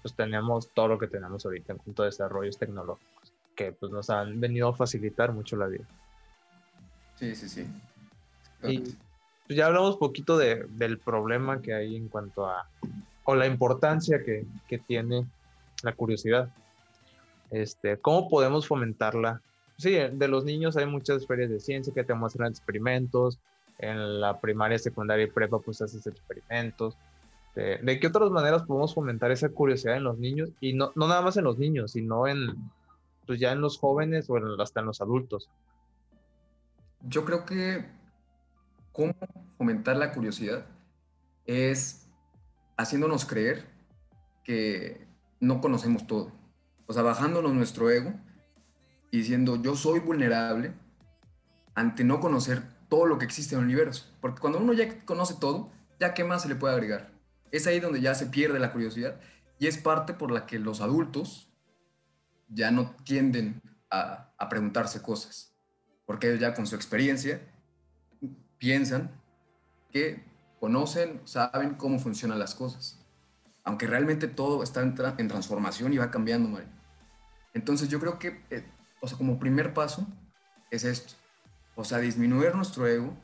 pues 0.02 0.16
tenemos 0.16 0.70
todo 0.74 0.88
lo 0.88 0.98
que 0.98 1.08
tenemos 1.08 1.46
ahorita 1.46 1.74
en 1.74 1.80
cuanto 1.80 2.04
a 2.04 2.08
desarrollos 2.08 2.58
tecnológicos, 2.58 3.32
que 3.56 3.72
pues 3.74 3.92
nos 3.92 4.10
han 4.10 4.40
venido 4.40 4.70
a 4.70 4.76
facilitar 4.76 5.34
mucho 5.34 5.56
la 5.56 5.68
vida. 5.68 5.86
Sí, 7.20 7.36
sí, 7.36 7.50
sí. 7.50 7.68
Y 8.64 8.80
pues, 8.80 9.58
ya 9.58 9.66
hablamos 9.66 9.98
poquito 9.98 10.38
de, 10.38 10.66
del 10.70 10.98
problema 11.00 11.62
que 11.62 11.74
hay 11.74 11.96
en 11.96 12.08
cuanto 12.08 12.46
a, 12.48 12.68
o 13.26 13.36
la 13.36 13.46
importancia 13.46 14.24
que, 14.24 14.46
que 14.68 14.78
tiene 14.78 15.28
la 15.84 15.94
curiosidad. 15.94 16.50
Este, 17.52 17.98
¿Cómo 17.98 18.30
podemos 18.30 18.68
fomentarla? 18.68 19.42
Sí, 19.78 19.92
de 19.92 20.28
los 20.28 20.46
niños 20.46 20.78
hay 20.78 20.86
muchas 20.86 21.26
ferias 21.26 21.50
de 21.50 21.60
ciencia 21.60 21.94
que 21.94 22.04
te 22.04 22.14
muestran 22.14 22.52
experimentos. 22.52 23.38
En 23.78 24.20
la 24.20 24.40
primaria, 24.40 24.78
secundaria 24.78 25.26
y 25.26 25.30
prepa, 25.30 25.60
pues 25.60 25.82
haces 25.82 26.06
experimentos. 26.06 26.96
¿De, 27.56 28.00
qué 28.00 28.08
otras 28.08 28.30
maneras 28.30 28.64
podemos 28.64 28.94
fomentar 28.94 29.32
esa 29.32 29.50
curiosidad 29.50 29.98
en 29.98 30.04
los 30.04 30.18
niños? 30.18 30.50
Y 30.62 30.74
no, 30.74 30.92
no 30.96 31.08
nada 31.08 31.22
más 31.22 31.38
en 31.38 31.44
los 31.46 31.58
niños, 31.58 31.92
sino 31.92 32.28
en, 32.28 32.56
pues 33.26 33.40
ya 33.40 33.52
en 33.52 33.62
los 33.62 33.78
jóvenes 33.78 34.30
o 34.30 34.38
hasta 34.62 34.82
en 34.82 34.86
los 34.86 35.02
adultos. 35.02 35.50
Yo 37.02 37.26
creo 37.26 37.46
que 37.46 37.86
cómo 38.92 39.14
fomentar 39.58 39.96
la 39.96 40.12
curiosidad 40.12 40.66
es 41.46 42.08
haciéndonos 42.78 43.26
creer 43.26 43.66
que 44.44 45.08
no 45.40 45.62
conocemos 45.62 46.08
todo. 46.08 46.32
O 46.86 46.94
sea, 46.94 47.04
bajándonos 47.04 47.54
nuestro 47.54 47.90
ego 47.90 48.14
y 49.12 49.20
diciendo 49.20 49.56
yo 49.62 49.76
soy 49.76 50.00
vulnerable 50.00 50.74
ante 51.76 52.04
no 52.04 52.20
conocer 52.20 52.64
todo 52.90 53.06
lo 53.06 53.18
que 53.18 53.26
existe 53.26 53.56
en 53.56 53.62
el 53.62 53.68
universo. 53.68 54.06
Porque 54.22 54.42
cuando 54.42 54.60
uno 54.60 54.74
ya 54.74 55.06
conoce 55.06 55.36
todo, 55.40 55.72
ya 56.00 56.14
qué 56.14 56.24
más 56.24 56.42
se 56.42 56.50
le 56.50 56.56
puede 56.56 56.74
agregar. 56.74 57.12
Es 57.52 57.68
ahí 57.68 57.80
donde 57.80 58.02
ya 58.02 58.16
se 58.16 58.28
pierde 58.28 58.60
la 58.60 58.72
curiosidad 58.72 59.20
y 59.60 59.68
es 59.68 59.78
parte 59.78 60.14
por 60.14 60.32
la 60.32 60.46
que 60.46 60.60
los 60.60 60.82
adultos 60.82 61.52
ya 62.48 62.72
no 62.72 62.96
tienden 63.04 63.62
a, 63.90 64.34
a 64.38 64.50
preguntarse 64.50 65.02
cosas. 65.02 65.56
Porque 66.10 66.28
ellos 66.28 66.40
ya 66.40 66.56
con 66.56 66.66
su 66.66 66.76
experiencia 66.76 67.40
piensan 68.58 69.12
que 69.92 70.24
conocen, 70.60 71.22
saben 71.26 71.76
cómo 71.76 72.00
funcionan 72.00 72.40
las 72.40 72.56
cosas. 72.56 72.98
Aunque 73.64 73.86
realmente 73.86 74.28
todo 74.28 74.64
está 74.64 74.82
en, 74.82 74.96
en 75.20 75.28
transformación 75.28 75.94
y 75.94 76.00
va 76.00 76.10
cambiando, 76.10 76.50
María. 76.50 76.74
Entonces 77.54 77.90
yo 77.90 78.00
creo 78.00 78.18
que, 78.18 78.44
eh, 78.50 78.66
o 79.02 79.08
sea, 79.08 79.20
como 79.20 79.38
primer 79.38 79.76
paso 79.76 80.08
es 80.72 80.84
esto. 80.84 81.14
O 81.76 81.84
sea, 81.84 82.00
disminuir 82.00 82.56
nuestro 82.56 82.88
ego 82.88 83.16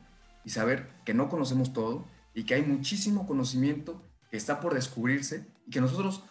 y 0.44 0.50
saber 0.50 0.88
que 1.04 1.12
no 1.12 1.28
conocemos 1.28 1.72
todo 1.72 2.06
y 2.34 2.44
que 2.44 2.54
hay 2.54 2.62
muchísimo 2.62 3.26
conocimiento 3.26 4.00
que 4.30 4.36
está 4.36 4.60
por 4.60 4.74
descubrirse 4.74 5.44
y 5.66 5.72
que 5.72 5.80
nosotros 5.80 6.22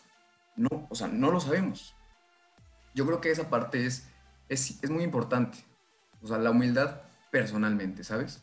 no, 0.55 0.87
o 0.89 0.95
sea, 0.95 1.09
no 1.09 1.31
lo 1.31 1.41
sabemos. 1.41 1.97
Yo 2.93 3.05
creo 3.05 3.19
que 3.19 3.31
esa 3.31 3.49
parte 3.49 3.85
es, 3.85 4.07
es, 4.47 4.81
es 4.81 4.89
muy 4.89 5.03
importante. 5.03 5.57
O 6.25 6.27
sea, 6.27 6.39
la 6.39 6.49
humildad 6.49 7.01
personalmente, 7.29 8.03
¿sabes? 8.03 8.41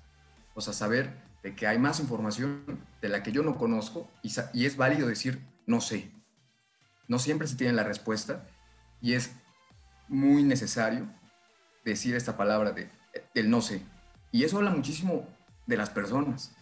O 0.55 0.61
sea, 0.61 0.73
saber 0.73 1.21
de 1.42 1.57
que 1.57 1.66
hay 1.66 1.81
más 1.81 1.99
información 1.99 2.62
de 3.01 3.09
la 3.09 3.25
que 3.25 3.33
yo 3.33 3.42
no 3.42 3.59
conozco 3.59 4.09
y, 4.23 4.33
y 4.53 4.66
es 4.66 4.77
válido 4.77 5.09
decir 5.09 5.42
no 5.66 5.81
sé. 5.81 6.09
No 7.09 7.18
siempre 7.18 7.49
se 7.49 7.57
tiene 7.57 7.73
la 7.73 7.83
respuesta 7.83 8.47
y 9.01 9.14
es 9.14 9.33
muy 10.07 10.45
necesario 10.45 11.09
decir 11.85 12.14
esta 12.14 12.37
palabra 12.37 12.71
de, 12.71 12.88
del 13.35 13.51
no 13.51 13.62
sé. 13.62 13.83
Y 14.31 14.45
eso 14.45 14.59
habla 14.59 14.71
muchísimo 14.71 15.27
de 15.66 15.77
las 15.77 15.90
personas. 15.90 16.55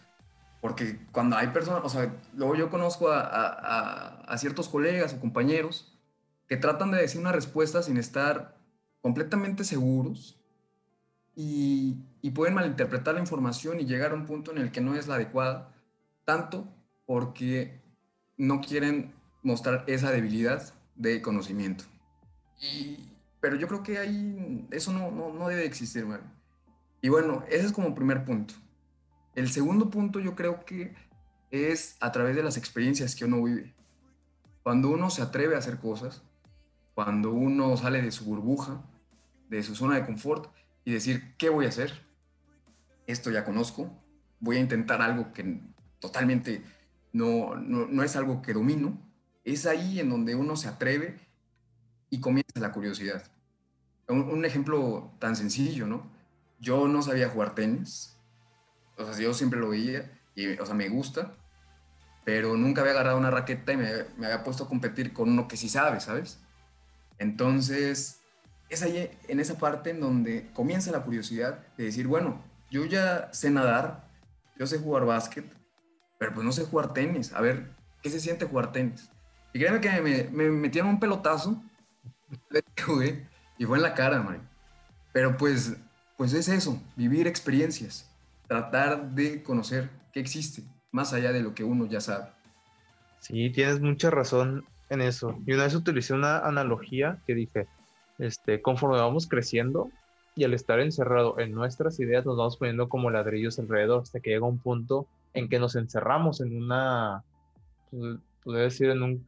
Porque 0.62 0.98
cuando 1.12 1.36
hay 1.36 1.48
personas, 1.48 1.82
o 1.84 1.90
sea, 1.90 2.14
luego 2.34 2.54
yo 2.54 2.70
conozco 2.70 3.10
a, 3.10 3.20
a, 3.20 4.22
a, 4.22 4.38
ciertos 4.38 4.70
colegas 4.70 5.12
o 5.12 5.20
compañeros 5.20 6.00
que 6.48 6.56
tratan 6.56 6.90
de 6.90 7.02
decir 7.02 7.20
una 7.20 7.32
respuesta 7.32 7.82
sin 7.82 7.98
estar 7.98 8.56
completamente 9.02 9.64
seguros 9.64 10.39
y, 11.34 11.96
y, 12.22 12.30
pueden 12.30 12.54
malinterpretar 12.54 13.14
la 13.14 13.20
información 13.20 13.80
y 13.80 13.86
llegar 13.86 14.12
a 14.12 14.14
un 14.14 14.26
punto 14.26 14.50
en 14.52 14.58
el 14.58 14.72
que 14.72 14.80
no 14.80 14.94
es 14.94 15.06
la 15.06 15.14
adecuada, 15.14 15.72
tanto 16.24 16.68
porque 17.06 17.80
no 18.36 18.60
quieren 18.60 19.12
mostrar 19.42 19.84
esa 19.86 20.10
debilidad 20.10 20.74
de 20.96 21.22
conocimiento. 21.22 21.84
Y, 22.60 22.98
pero 23.40 23.56
yo 23.56 23.68
creo 23.68 23.82
que 23.82 23.98
ahí 23.98 24.66
eso 24.70 24.92
no, 24.92 25.10
no, 25.10 25.32
no 25.32 25.48
debe 25.48 25.64
existir. 25.64 26.06
Y 27.00 27.08
bueno, 27.08 27.44
ese 27.48 27.66
es 27.66 27.72
como 27.72 27.94
primer 27.94 28.24
punto. 28.24 28.54
El 29.34 29.50
segundo 29.50 29.88
punto 29.88 30.20
yo 30.20 30.34
creo 30.34 30.64
que 30.64 30.94
es 31.50 31.96
a 32.00 32.12
través 32.12 32.36
de 32.36 32.42
las 32.42 32.56
experiencias 32.56 33.14
que 33.14 33.24
uno 33.24 33.42
vive. 33.42 33.74
Cuando 34.62 34.90
uno 34.90 35.10
se 35.10 35.22
atreve 35.22 35.54
a 35.54 35.58
hacer 35.58 35.78
cosas, 35.78 36.22
cuando 36.94 37.32
uno 37.32 37.76
sale 37.76 38.02
de 38.02 38.12
su 38.12 38.24
burbuja, 38.24 38.82
de 39.48 39.62
su 39.62 39.74
zona 39.74 39.96
de 39.96 40.06
confort 40.06 40.52
y 40.84 40.92
decir, 40.92 41.34
¿qué 41.36 41.48
voy 41.48 41.66
a 41.66 41.68
hacer? 41.68 42.06
Esto 43.06 43.30
ya 43.30 43.44
conozco, 43.44 43.90
voy 44.38 44.56
a 44.56 44.60
intentar 44.60 45.02
algo 45.02 45.32
que 45.32 45.60
totalmente 45.98 46.62
no, 47.12 47.54
no, 47.56 47.86
no 47.86 48.02
es 48.02 48.16
algo 48.16 48.42
que 48.42 48.52
domino. 48.52 48.98
Es 49.44 49.66
ahí 49.66 50.00
en 50.00 50.10
donde 50.10 50.34
uno 50.34 50.56
se 50.56 50.68
atreve 50.68 51.18
y 52.08 52.20
comienza 52.20 52.60
la 52.60 52.72
curiosidad. 52.72 53.22
Un, 54.08 54.44
ejemplo 54.44 55.12
tan 55.20 55.36
sencillo, 55.36 55.86
¿no? 55.86 56.10
Yo 56.58 56.88
no 56.88 57.00
sabía 57.00 57.28
jugar 57.28 57.54
tenis, 57.54 58.16
o 58.98 59.04
sea, 59.04 59.22
yo 59.22 59.32
siempre 59.32 59.60
lo 59.60 59.68
veía, 59.70 60.10
y, 60.34 60.58
o 60.58 60.66
sea, 60.66 60.74
me 60.74 60.88
gusta, 60.88 61.36
pero 62.24 62.56
nunca 62.56 62.80
había 62.80 62.92
agarrado 62.92 63.18
una 63.18 63.30
raqueta 63.30 63.72
y 63.72 63.76
me, 63.76 63.88
me 64.18 64.26
había 64.26 64.42
puesto 64.42 64.64
a 64.64 64.68
competir 64.68 65.12
con 65.12 65.30
uno 65.30 65.46
que 65.46 65.56
sí 65.56 65.68
sabe, 65.68 66.00
¿sabes? 66.00 66.40
Entonces, 67.18 68.19
es 68.70 68.82
ahí 68.82 69.10
en 69.28 69.40
esa 69.40 69.58
parte 69.58 69.90
en 69.90 70.00
donde 70.00 70.48
comienza 70.54 70.92
la 70.92 71.02
curiosidad 71.02 71.58
de 71.76 71.84
decir, 71.84 72.06
bueno, 72.06 72.42
yo 72.70 72.84
ya 72.86 73.28
sé 73.32 73.50
nadar, 73.50 74.08
yo 74.56 74.66
sé 74.66 74.78
jugar 74.78 75.04
básquet, 75.04 75.44
pero 76.18 76.32
pues 76.32 76.46
no 76.46 76.52
sé 76.52 76.64
jugar 76.64 76.92
tenis. 76.92 77.32
A 77.32 77.40
ver, 77.40 77.68
¿qué 78.00 78.10
se 78.10 78.20
siente 78.20 78.46
jugar 78.46 78.70
tenis? 78.70 79.10
Y 79.52 79.58
créeme 79.58 79.80
que 79.80 80.00
me, 80.00 80.24
me 80.30 80.50
metieron 80.50 80.90
un 80.90 81.00
pelotazo 81.00 81.60
y 83.58 83.64
fue 83.64 83.76
en 83.76 83.82
la 83.82 83.94
cara, 83.94 84.22
Mario. 84.22 84.42
Pero 85.12 85.36
pues, 85.36 85.76
pues 86.16 86.32
es 86.32 86.48
eso, 86.48 86.80
vivir 86.94 87.26
experiencias, 87.26 88.08
tratar 88.46 89.10
de 89.10 89.42
conocer 89.42 89.90
qué 90.12 90.20
existe, 90.20 90.62
más 90.92 91.12
allá 91.12 91.32
de 91.32 91.42
lo 91.42 91.54
que 91.54 91.64
uno 91.64 91.86
ya 91.86 92.00
sabe. 92.00 92.28
Sí, 93.18 93.50
tienes 93.50 93.80
mucha 93.80 94.10
razón 94.10 94.64
en 94.88 95.00
eso. 95.00 95.36
Y 95.44 95.52
una 95.52 95.64
vez 95.64 95.74
utilicé 95.74 96.14
una 96.14 96.38
analogía 96.38 97.18
que 97.26 97.34
dije, 97.34 97.66
este, 98.20 98.62
conforme 98.62 98.98
vamos 98.98 99.26
creciendo 99.26 99.90
y 100.36 100.44
al 100.44 100.54
estar 100.54 100.78
encerrado 100.78 101.38
en 101.38 101.52
nuestras 101.52 101.98
ideas 101.98 102.24
nos 102.24 102.36
vamos 102.36 102.56
poniendo 102.56 102.88
como 102.88 103.10
ladrillos 103.10 103.58
alrededor 103.58 104.02
hasta 104.02 104.20
que 104.20 104.30
llega 104.30 104.46
un 104.46 104.58
punto 104.58 105.06
en 105.34 105.48
que 105.48 105.58
nos 105.58 105.74
encerramos 105.74 106.40
en 106.40 106.62
una, 106.62 107.24
pues, 107.90 108.18
podría 108.44 108.64
decir, 108.64 108.90
en 108.90 109.02
un 109.02 109.26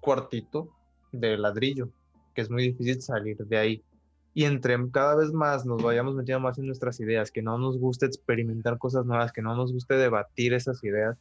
cuartito 0.00 0.68
de 1.12 1.38
ladrillo 1.38 1.88
que 2.34 2.42
es 2.42 2.50
muy 2.50 2.64
difícil 2.64 3.00
salir 3.00 3.36
de 3.36 3.56
ahí. 3.56 3.82
Y 4.34 4.44
entre 4.44 4.76
cada 4.90 5.14
vez 5.14 5.32
más 5.32 5.64
nos 5.64 5.80
vayamos 5.82 6.16
metiendo 6.16 6.40
más 6.40 6.58
en 6.58 6.66
nuestras 6.66 6.98
ideas, 6.98 7.30
que 7.30 7.42
no 7.42 7.56
nos 7.56 7.78
guste 7.78 8.06
experimentar 8.06 8.78
cosas 8.78 9.06
nuevas, 9.06 9.32
que 9.32 9.42
no 9.42 9.54
nos 9.54 9.72
guste 9.72 9.94
debatir 9.94 10.52
esas 10.52 10.82
ideas, 10.82 11.16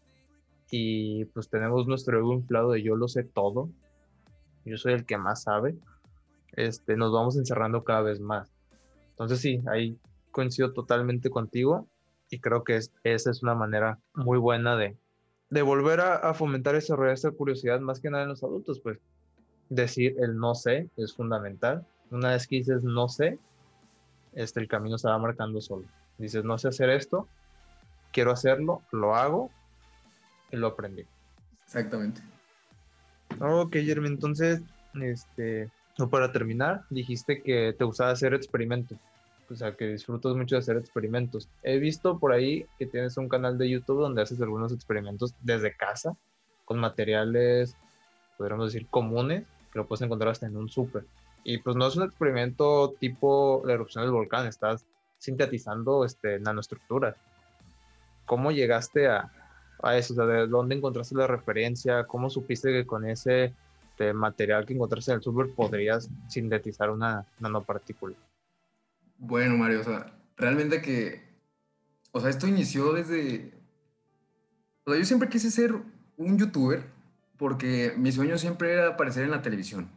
y 0.72 1.26
pues 1.26 1.48
tenemos 1.48 1.86
nuestro 1.86 2.18
ego 2.18 2.34
inflado 2.34 2.72
de 2.72 2.82
yo 2.82 2.96
lo 2.96 3.08
sé 3.08 3.24
todo, 3.24 3.70
yo 4.66 4.78
soy 4.78 4.94
el 4.94 5.06
que 5.06 5.20
más 5.20 5.44
sabe, 5.44 5.76
este, 6.54 6.96
nos 6.98 7.12
vamos 7.12 7.38
encerrando 7.38 7.84
cada 7.84 8.02
vez 8.02 8.20
más. 8.20 8.52
Entonces 9.12 9.40
sí, 9.40 9.62
ahí 9.72 9.98
coincido 10.32 10.74
totalmente 10.74 11.30
contigo 11.30 11.88
y 12.30 12.40
creo 12.40 12.64
que 12.64 12.78
esa 13.04 13.32
es 13.32 13.44
una 13.44 13.54
manera 13.54 14.00
muy 14.14 14.38
buena 14.38 14.76
de, 14.76 14.98
de 15.50 15.62
volver 15.62 16.00
a, 16.00 16.16
a 16.16 16.34
fomentar 16.34 16.74
y 16.74 16.78
desarrollar 16.78 17.14
esa 17.14 17.32
curiosidad 17.32 17.80
más 17.80 18.00
que 18.00 18.10
nada 18.10 18.24
en 18.24 18.30
los 18.30 18.44
adultos, 18.44 18.80
pues 18.80 19.00
decir 19.70 20.16
el 20.20 20.38
no 20.38 20.56
sé 20.56 20.90
es 20.98 21.14
fundamental. 21.14 21.86
Una 22.12 22.32
vez 22.32 22.48
que 22.48 22.58
dices 22.58 22.84
no 22.84 23.08
sé, 23.08 23.40
este, 24.34 24.60
el 24.60 24.68
camino 24.68 24.98
se 24.98 25.08
va 25.08 25.18
marcando 25.18 25.62
solo. 25.62 25.86
Dices 26.18 26.44
no 26.44 26.58
sé 26.58 26.70
hacer 26.70 26.90
esto, 26.90 27.28
quiero 28.12 28.32
hacerlo, 28.32 28.82
lo 28.92 29.16
hago 29.16 29.50
y 30.52 30.58
lo 30.58 30.68
aprendí. 30.68 31.06
Exactamente. 31.66 32.22
Ok, 33.40 33.74
Jeremy, 33.74 34.08
entonces, 34.08 34.62
este, 35.02 35.72
para 36.10 36.32
terminar, 36.32 36.84
dijiste 36.90 37.42
que 37.42 37.74
te 37.78 37.84
gustaba 37.84 38.12
hacer 38.12 38.34
experimentos. 38.34 38.98
O 39.50 39.56
sea, 39.56 39.76
que 39.76 39.88
disfrutas 39.88 40.36
mucho 40.36 40.56
de 40.56 40.60
hacer 40.60 40.78
experimentos. 40.78 41.50
He 41.62 41.78
visto 41.78 42.18
por 42.18 42.32
ahí 42.32 42.66
que 42.80 42.88
tienes 42.88 43.18
un 43.18 43.30
canal 43.30 43.58
de 43.58 43.70
YouTube 43.70 44.02
donde 44.02 44.22
haces 44.22 44.42
algunos 44.42 44.72
experimentos 44.72 45.36
desde 45.42 45.76
casa, 45.76 46.16
con 46.66 46.80
materiales, 46.80 47.76
podríamos 48.38 48.74
decir, 48.74 48.88
comunes, 48.90 49.44
que 49.72 49.80
lo 49.80 49.86
puedes 49.86 50.02
encontrar 50.02 50.32
hasta 50.32 50.48
en 50.48 50.58
un 50.58 50.70
súper. 50.70 51.06
Y 51.44 51.58
pues 51.58 51.76
no 51.76 51.88
es 51.88 51.96
un 51.96 52.04
experimento 52.04 52.96
tipo 53.00 53.62
la 53.66 53.74
erupción 53.74 54.04
del 54.04 54.14
volcán, 54.14 54.48
estás 54.48 54.86
sintetizando 55.20 56.06
este, 56.06 56.40
nanoestructuras. 56.40 57.16
¿Cómo 58.26 58.52
llegaste 58.52 59.08
a, 59.08 59.32
a 59.82 59.98
eso? 59.98 60.14
O 60.14 60.16
sea, 60.16 60.26
¿de 60.26 60.48
dónde 60.48 60.76
encontraste 60.76 61.16
la 61.16 61.28
referencia? 61.28 62.06
¿Cómo 62.06 62.30
supiste 62.30 62.72
que 62.72 62.86
con 62.86 63.06
ese 63.06 63.54
este, 63.94 64.12
material 64.12 64.66
que 64.66 64.74
encontraste 64.74 65.12
en 65.12 65.18
el 65.18 65.24
súper 65.24 65.54
podrías 65.54 66.10
sintetizar 66.28 66.90
una 66.90 67.28
nanopartícula? 67.40 68.16
Bueno, 69.20 69.56
Mario, 69.56 69.82
o 69.82 69.84
sea, 69.84 70.18
realmente 70.36 70.82
que, 70.82 71.22
o 72.12 72.20
sea, 72.20 72.32
esto 72.32 72.48
inició 72.48 72.92
desde, 72.94 73.54
o 74.84 74.90
sea, 74.90 75.00
yo 75.00 75.06
siempre 75.06 75.30
quise 75.30 75.52
ser 75.52 75.76
un 76.18 76.40
youtuber, 76.40 76.84
porque 77.38 77.94
mi 77.96 78.12
sueño 78.12 78.40
siempre 78.40 78.74
era 78.74 78.90
aparecer 78.90 79.26
en 79.26 79.32
la 79.32 79.44
televisión. 79.44 79.92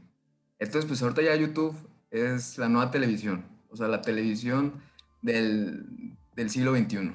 Entonces, 0.58 0.84
pues 0.86 1.02
ahorita 1.02 1.22
ya 1.22 1.34
YouTube 1.34 1.74
es 2.10 2.58
la 2.58 2.68
nueva 2.68 2.90
televisión, 2.90 3.46
o 3.70 3.76
sea, 3.76 3.88
la 3.88 4.02
televisión 4.02 4.74
del, 5.22 6.14
del 6.34 6.50
siglo 6.50 6.76
XXI. 6.76 7.14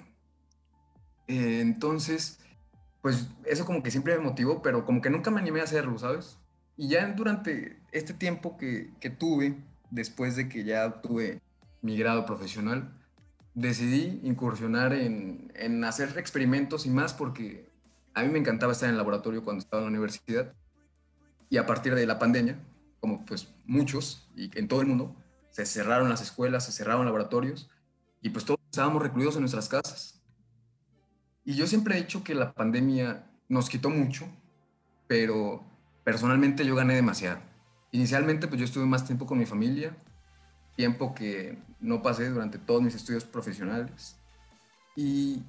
Eh, 1.28 1.60
entonces, 1.62 2.40
pues 3.04 3.30
eso 3.46 3.66
como 3.68 3.84
que 3.84 3.92
siempre 3.92 4.18
me 4.18 4.24
motivó, 4.24 4.64
pero 4.64 4.84
como 4.84 5.00
que 5.00 5.12
nunca 5.12 5.30
me 5.30 5.40
animé 5.40 5.62
a 5.62 5.66
hacerlo, 5.66 6.00
¿sabes? 6.00 6.40
Y 6.82 6.88
ya 6.88 7.06
durante 7.14 7.78
este 7.92 8.12
tiempo 8.12 8.58
que, 8.58 8.90
que 9.00 9.12
tuve, 9.12 9.56
después 9.92 10.36
de 10.36 10.50
que 10.50 10.64
ya 10.64 11.00
tuve 11.00 11.40
mi 11.84 11.96
grado 11.96 12.26
profesional, 12.26 12.92
decidí 13.54 14.20
incursionar 14.24 14.92
en, 14.92 15.52
en, 15.54 15.84
hacer 15.84 16.18
experimentos 16.18 16.88
y 16.88 16.90
más 16.90 17.14
porque 17.14 17.70
a 18.16 18.24
mí 18.24 18.30
me 18.30 18.40
encantaba 18.40 18.72
estar 18.72 18.90
en 18.90 18.94
el 18.94 18.98
laboratorio 18.98 19.44
cuando 19.44 19.62
estaba 19.62 19.84
en 19.84 19.86
la 19.86 19.90
universidad 19.92 20.56
y 21.52 21.58
a 21.58 21.68
partir 21.68 21.94
de 21.94 22.08
la 22.08 22.18
pandemia, 22.18 22.58
como 23.00 23.28
pues 23.28 23.54
muchos 23.68 24.28
y 24.36 24.50
en 24.58 24.68
todo 24.68 24.82
el 24.82 24.88
mundo, 24.88 25.16
se 25.52 25.68
cerraron 25.68 26.10
las 26.10 26.24
escuelas, 26.24 26.66
se 26.66 26.72
cerraron 26.72 27.06
laboratorios 27.06 27.70
y 28.24 28.30
pues 28.30 28.44
todos 28.44 28.60
estábamos 28.72 29.04
recluidos 29.04 29.36
en 29.36 29.42
nuestras 29.42 29.70
casas. 29.70 30.24
Y 31.46 31.54
yo 31.54 31.68
siempre 31.68 31.96
he 31.96 32.02
dicho 32.02 32.24
que 32.24 32.34
la 32.34 32.56
pandemia 32.56 33.30
nos 33.50 33.70
quitó 33.70 33.92
mucho, 33.92 34.28
pero 35.06 35.70
personalmente 36.04 36.66
yo 36.66 36.76
gané 36.76 36.96
demasiado. 36.96 37.40
Inicialmente 37.92 38.48
pues 38.48 38.60
yo 38.60 38.66
estuve 38.66 38.86
más 38.86 39.06
tiempo 39.06 39.26
con 39.26 39.38
mi 39.38 39.46
familia, 39.46 39.96
tiempo 40.76 41.14
que 41.14 41.58
no 41.80 42.02
pasé 42.02 42.30
durante 42.30 42.58
todos 42.58 42.82
mis 42.82 42.96
estudios 42.96 43.26
profesionales. 43.26 44.16
Y, 44.96 45.44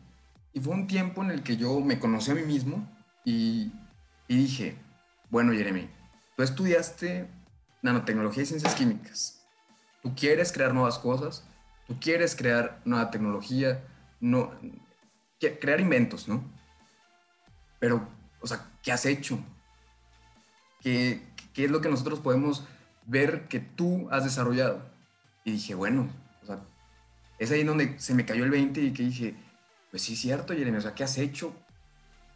y 0.53 0.61
fue 0.61 0.75
un 0.75 0.87
tiempo 0.87 1.23
en 1.23 1.31
el 1.31 1.43
que 1.43 1.57
yo 1.57 1.81
me 1.81 1.99
conocí 1.99 2.31
a 2.31 2.35
mí 2.35 2.43
mismo 2.43 2.87
y, 3.25 3.73
dije, 4.29 4.77
bueno 5.31 5.53
Jeremy, 5.53 5.89
tú 6.37 6.43
estudiaste 6.43 7.29
nanotecnología 7.83 8.43
y 8.43 8.47
ciencias 8.47 8.75
químicas. 8.75 9.47
Tú 10.03 10.15
quieres 10.15 10.53
crear 10.53 10.75
nuevas 10.75 10.99
cosas, 10.99 11.45
tú 11.87 11.99
quieres 12.01 12.35
crear 12.35 12.81
nueva 12.85 13.11
tecnología, 13.11 13.85
no, 14.21 14.53
crear 15.39 15.81
inventos, 15.81 16.29
¿no? 16.29 16.43
Pero, 17.79 18.09
o 18.41 18.47
sea, 18.47 18.71
¿qué 18.83 18.93
has 18.93 19.07
hecho? 19.07 19.39
¿Qué, 20.83 21.23
¿Qué 21.53 21.65
es 21.65 21.71
lo 21.71 21.81
que 21.81 21.89
nosotros 21.89 22.21
podemos 22.21 22.67
ver 23.07 23.49
que 23.49 23.61
tú 23.61 24.09
has 24.11 24.25
desarrollado? 24.25 24.83
Y 25.45 25.53
dije, 25.53 25.75
bueno, 25.75 26.09
o 26.47 26.57
es 27.39 27.51
ahí 27.51 27.65
donde 27.65 27.99
se 27.99 28.15
me 28.15 28.25
cayó 28.25 28.45
el 28.45 28.51
20 28.51 28.81
y 28.81 28.93
que 28.93 29.03
dije, 29.03 29.35
pues 29.91 30.03
sí, 30.03 30.15
es 30.15 30.21
cierto, 30.21 30.55
Jeremy, 30.55 30.79
o 30.79 30.81
sea, 30.81 30.95
¿qué 30.95 31.05
has 31.05 31.19
hecho? 31.19 31.55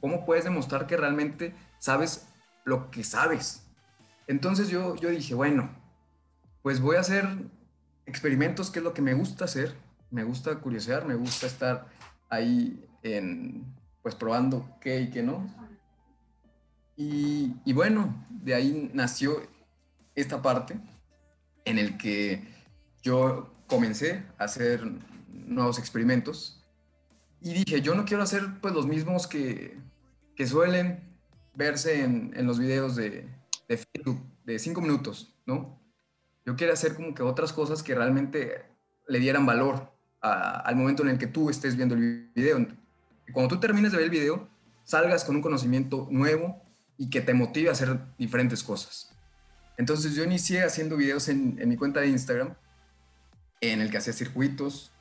¿Cómo 0.00 0.24
puedes 0.26 0.44
demostrar 0.44 0.87
que 0.87 0.96
realmente 0.96 1.54
sabes 1.78 2.26
lo 2.64 2.90
que 2.90 3.04
sabes? 3.04 3.62
Entonces 4.26 4.68
yo, 4.68 4.96
yo 4.96 5.09
dije, 5.09 5.35
bueno, 5.35 5.70
pues 6.62 6.80
voy 6.80 6.96
a 6.96 7.00
hacer 7.00 7.28
experimentos, 8.06 8.70
que 8.70 8.80
es 8.80 8.85
lo 8.85 8.94
que 8.94 9.02
me 9.02 9.14
gusta 9.14 9.44
hacer. 9.44 9.74
Me 10.11 10.24
gusta 10.24 10.56
curiosear, 10.56 11.06
me 11.06 11.14
gusta 11.14 11.46
estar 11.46 11.87
ahí 12.28 12.85
en, 13.02 13.64
pues 14.02 14.14
probando 14.14 14.68
qué 14.80 15.00
y 15.00 15.11
qué 15.11 15.22
no. 15.22 15.48
Y, 16.96 17.72
bueno, 17.72 18.26
de 18.30 18.54
ahí 18.54 18.90
nació 18.94 19.42
esta 20.14 20.40
parte 20.40 20.80
en 21.64 21.78
el 21.78 21.98
que 21.98 22.42
yo 23.02 23.52
comencé 23.66 24.24
a 24.38 24.44
hacer 24.44 24.82
nuevos 25.28 25.78
experimentos 25.78 26.64
y 27.40 27.52
dije, 27.52 27.82
yo 27.82 27.94
no 27.94 28.04
quiero 28.06 28.22
hacer 28.22 28.61
pues 28.62 28.72
los 28.72 28.87
mismos 28.87 29.26
que, 29.26 29.76
que 30.35 30.46
suelen 30.46 31.18
verse 31.54 32.02
en, 32.02 32.32
en 32.35 32.46
los 32.46 32.59
videos 32.59 32.96
de, 32.96 33.28
de 34.44 34.59
cinco 34.59 34.80
minutos, 34.80 35.35
¿no? 35.44 35.78
Yo 36.46 36.56
quiero 36.56 36.72
hacer 36.72 36.94
como 36.94 37.14
que 37.14 37.22
otras 37.22 37.52
cosas 37.52 37.82
que 37.82 37.94
realmente 37.94 38.64
le 39.09 39.18
dieran 39.18 39.44
valor 39.44 39.92
al 40.20 40.76
momento 40.76 41.02
en 41.02 41.11
el 41.11 41.18
que 41.18 41.26
tú 41.26 41.50
estés 41.50 41.76
viendo 41.76 41.94
el 41.94 42.30
video. 42.35 42.66
Cuando 43.32 43.54
tú 43.54 43.61
termines 43.61 43.92
de 43.92 43.98
ver 43.98 44.04
el 44.04 44.11
video, 44.11 44.48
salgas 44.85 45.24
con 45.24 45.37
un 45.37 45.42
conocimiento 45.42 46.09
nuevo 46.11 46.65
y 46.98 47.11
que 47.11 47.20
te 47.20 47.35
motive 47.35 47.68
a 47.68 47.72
hacer 47.72 47.98
diferentes 48.18 48.62
cosas. 48.62 49.12
Entonces 49.76 50.14
yo 50.14 50.24
inicié 50.24 50.62
haciendo 50.62 50.96
videos 50.96 51.28
en, 51.28 51.59
en 51.61 51.68
mi 51.68 51.76
cuenta 51.76 52.00
de 52.00 52.09
Instagram, 52.09 52.54
en 53.61 53.80
el 53.80 53.90
que 53.90 53.98
hacía 53.98 54.12
circuitos, 54.12 54.92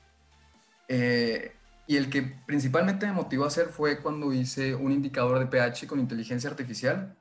eh, 0.87 1.55
y 1.87 1.97
el 1.97 2.09
que 2.09 2.23
principalmente 2.45 3.05
me 3.05 3.13
motivó 3.13 3.43
a 3.43 3.47
hacer 3.47 3.69
fue 3.69 3.99
cuando 3.99 4.33
hice 4.33 4.75
un 4.75 4.91
indicador 4.91 5.39
de 5.39 5.45
pH 5.45 5.87
con 5.87 5.99
inteligencia 5.99 6.49
artificial, 6.49 7.15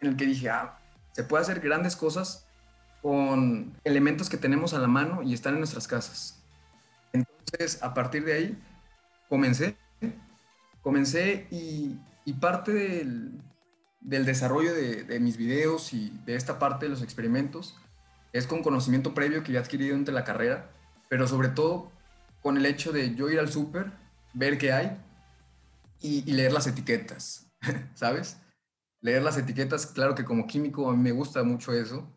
en 0.00 0.08
el 0.08 0.16
que 0.16 0.26
dije, 0.26 0.50
ah, 0.50 0.78
se 1.12 1.24
puede 1.24 1.42
hacer 1.42 1.60
grandes 1.60 1.96
cosas 1.96 2.46
con 3.00 3.76
elementos 3.84 4.30
que 4.30 4.36
tenemos 4.36 4.74
a 4.74 4.78
la 4.78 4.86
mano 4.86 5.22
y 5.22 5.34
están 5.34 5.54
en 5.54 5.60
nuestras 5.60 5.88
casas. 5.88 6.40
Entonces, 7.12 7.82
a 7.82 7.92
partir 7.92 8.24
de 8.24 8.32
ahí, 8.32 8.62
comencé, 9.28 9.76
comencé 10.80 11.48
y, 11.50 11.98
parte 12.40 12.72
del, 12.72 13.32
desarrollo 14.02 14.74
de, 14.74 15.18
mis 15.20 15.36
videos 15.36 15.92
y 15.92 16.10
de 16.24 16.34
esta 16.34 16.58
parte 16.58 16.86
de 16.86 16.90
los 16.90 17.02
experimentos 17.02 17.76
es 18.32 18.46
con 18.46 18.62
conocimiento 18.62 19.14
previo 19.14 19.42
que 19.42 19.52
ya 19.52 19.60
he 19.60 19.62
adquirido 19.62 19.94
entre 19.94 20.14
la 20.14 20.24
carrera, 20.24 20.70
pero 21.08 21.28
sobre 21.28 21.48
todo 21.48 21.92
con 22.40 22.56
el 22.56 22.66
hecho 22.66 22.92
de 22.92 23.14
yo 23.14 23.30
ir 23.30 23.38
al 23.38 23.50
súper, 23.50 23.92
ver 24.32 24.58
qué 24.58 24.72
hay 24.72 24.98
y, 26.00 26.22
leer 26.32 26.52
las 26.52 26.66
etiquetas, 26.66 27.46
¿sabes? 27.94 28.38
Leer 29.00 29.22
las 29.22 29.36
etiquetas, 29.36 29.86
claro 29.86 30.14
que 30.14 30.24
como 30.24 30.46
químico 30.46 30.90
a 30.90 30.96
mí 30.96 31.02
me 31.02 31.12
gusta 31.12 31.42
mucho 31.44 31.72
eso, 31.72 32.10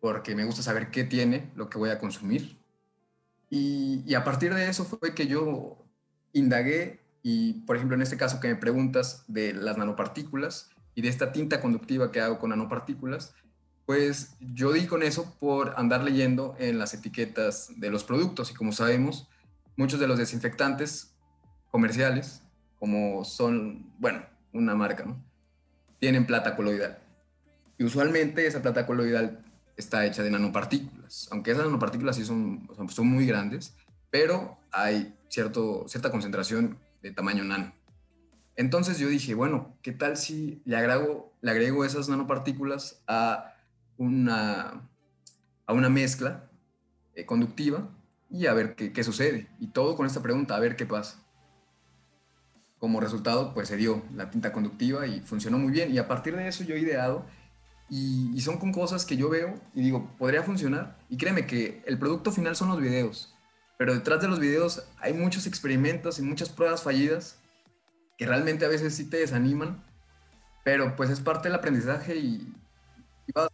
porque 0.00 0.34
me 0.34 0.44
gusta 0.44 0.62
saber 0.62 0.90
qué 0.90 1.04
tiene 1.04 1.50
lo 1.56 1.68
que 1.68 1.78
voy 1.78 1.90
a 1.90 1.98
consumir. 1.98 2.58
Y, 3.50 4.14
a 4.14 4.24
partir 4.24 4.54
de 4.54 4.68
eso 4.68 4.84
fue 4.84 5.14
que 5.14 5.26
yo 5.26 5.84
indagué 6.32 7.00
y, 7.22 7.60
por 7.64 7.76
ejemplo, 7.76 7.96
en 7.96 8.02
este 8.02 8.16
caso 8.16 8.40
que 8.40 8.48
me 8.48 8.56
preguntas 8.56 9.24
de 9.28 9.52
las 9.52 9.76
nanopartículas 9.76 10.70
y 10.96 11.02
de 11.02 11.08
esta 11.08 11.30
tinta 11.30 11.60
conductiva 11.60 12.10
que 12.10 12.20
hago 12.20 12.40
con 12.40 12.50
nanopartículas, 12.50 13.34
pues 13.84 14.34
yo 14.40 14.72
di 14.72 14.86
con 14.86 15.02
eso 15.04 15.36
por 15.38 15.74
andar 15.76 16.02
leyendo 16.02 16.56
en 16.58 16.78
las 16.78 16.94
etiquetas 16.94 17.70
de 17.76 17.90
los 17.90 18.02
productos 18.02 18.50
y 18.50 18.54
como 18.54 18.72
sabemos, 18.72 19.28
muchos 19.76 20.00
de 20.00 20.08
los 20.08 20.18
desinfectantes 20.18 21.14
comerciales, 21.70 22.42
como 22.80 23.24
son, 23.24 23.92
bueno, 23.98 24.24
una 24.54 24.74
marca, 24.74 25.04
¿no? 25.04 25.22
Tienen 26.00 26.26
plata 26.26 26.56
coloidal. 26.56 26.98
Y 27.78 27.84
usualmente 27.84 28.46
esa 28.46 28.62
plata 28.62 28.86
coloidal 28.86 29.44
está 29.76 30.06
hecha 30.06 30.22
de 30.22 30.30
nanopartículas, 30.30 31.28
aunque 31.30 31.50
esas 31.50 31.66
nanopartículas 31.66 32.16
sí 32.16 32.24
son, 32.24 32.66
son 32.88 33.06
muy 33.06 33.26
grandes, 33.26 33.76
pero 34.10 34.56
hay 34.72 35.14
cierto, 35.28 35.84
cierta 35.88 36.10
concentración 36.10 36.78
de 37.02 37.12
tamaño 37.12 37.44
nano. 37.44 37.74
Entonces 38.56 38.98
yo 38.98 39.08
dije, 39.08 39.34
bueno, 39.34 39.76
¿qué 39.82 39.92
tal 39.92 40.16
si 40.16 40.62
le 40.64 40.76
agrego, 40.76 41.32
le 41.42 41.50
agrego 41.50 41.84
esas 41.84 42.08
nanopartículas 42.08 43.02
a 43.06 43.54
una, 43.98 44.88
a 45.66 45.72
una 45.72 45.90
mezcla 45.90 46.50
eh, 47.14 47.26
conductiva 47.26 47.88
y 48.30 48.46
a 48.46 48.54
ver 48.54 48.74
qué, 48.74 48.92
qué, 48.92 49.04
sucede. 49.04 49.48
Y 49.60 49.68
todo 49.68 49.94
con 49.94 50.06
esta 50.06 50.22
pregunta, 50.22 50.56
a 50.56 50.60
ver 50.60 50.76
qué 50.76 50.86
pasa. 50.86 51.22
Como 52.78 53.00
resultado, 53.00 53.52
pues 53.52 53.68
se 53.68 53.76
dio 53.76 54.02
la 54.14 54.30
tinta 54.30 54.52
conductiva 54.52 55.06
y 55.06 55.20
funcionó 55.20 55.58
muy 55.58 55.70
bien. 55.70 55.92
Y 55.92 55.98
a 55.98 56.08
partir 56.08 56.34
de 56.34 56.48
eso 56.48 56.64
yo 56.64 56.74
he 56.74 56.80
ideado 56.80 57.26
y, 57.90 58.32
y, 58.34 58.40
son 58.40 58.58
con 58.58 58.72
cosas 58.72 59.04
que 59.04 59.16
yo 59.16 59.28
veo 59.28 59.54
y 59.74 59.82
digo, 59.82 60.10
podría 60.18 60.42
funcionar. 60.42 60.98
Y 61.10 61.18
créeme 61.18 61.46
que 61.46 61.82
el 61.86 61.98
producto 61.98 62.32
final 62.32 62.56
son 62.56 62.68
los 62.68 62.80
videos. 62.80 63.34
Pero 63.78 63.92
detrás 63.92 64.20
de 64.22 64.28
los 64.28 64.40
videos 64.40 64.88
hay 64.98 65.12
muchos 65.12 65.46
experimentos 65.46 66.18
y 66.18 66.22
muchas 66.22 66.48
pruebas 66.48 66.82
fallidas 66.82 67.38
que 68.16 68.26
realmente 68.26 68.64
a 68.64 68.68
veces 68.68 68.94
sí 68.94 69.08
te 69.08 69.18
desaniman. 69.18 69.82
Pero 70.64 70.96
pues 70.96 71.10
es 71.10 71.20
parte 71.20 71.48
del 71.48 71.56
aprendizaje 71.56 72.16
y, 72.16 72.52
y 73.26 73.32
vas, 73.32 73.48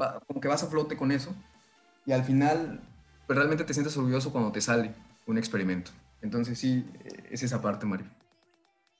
va, 0.00 0.20
como 0.20 0.40
que 0.40 0.48
vas 0.48 0.62
a 0.62 0.68
flote 0.68 0.96
con 0.96 1.10
eso. 1.10 1.34
Y 2.06 2.12
al 2.12 2.24
final 2.24 2.80
pues 3.26 3.36
realmente 3.36 3.64
te 3.64 3.74
sientes 3.74 3.96
orgulloso 3.96 4.32
cuando 4.32 4.52
te 4.52 4.60
sale 4.60 4.94
un 5.26 5.38
experimento. 5.38 5.90
Entonces 6.22 6.58
sí, 6.58 6.86
es 7.30 7.42
esa 7.42 7.60
parte, 7.60 7.86
Mario. 7.86 8.06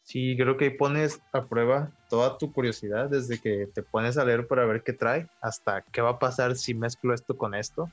Sí, 0.03 0.37
creo 0.37 0.57
que 0.57 0.71
pones 0.71 1.21
a 1.33 1.47
prueba 1.47 1.90
toda 2.11 2.37
tu 2.37 2.53
curiosidad 2.53 3.09
desde 3.09 3.38
que 3.38 3.69
te 3.75 3.83
pones 3.83 4.19
a 4.19 4.25
leer 4.25 4.47
para 4.47 4.67
ver 4.67 4.83
qué 4.83 4.93
trae 4.93 5.29
hasta 5.40 5.83
qué 5.83 6.03
va 6.03 6.11
a 6.11 6.19
pasar 6.19 6.57
si 6.57 6.75
mezclo 6.75 7.14
esto 7.14 7.37
con 7.37 7.55
esto. 7.55 7.90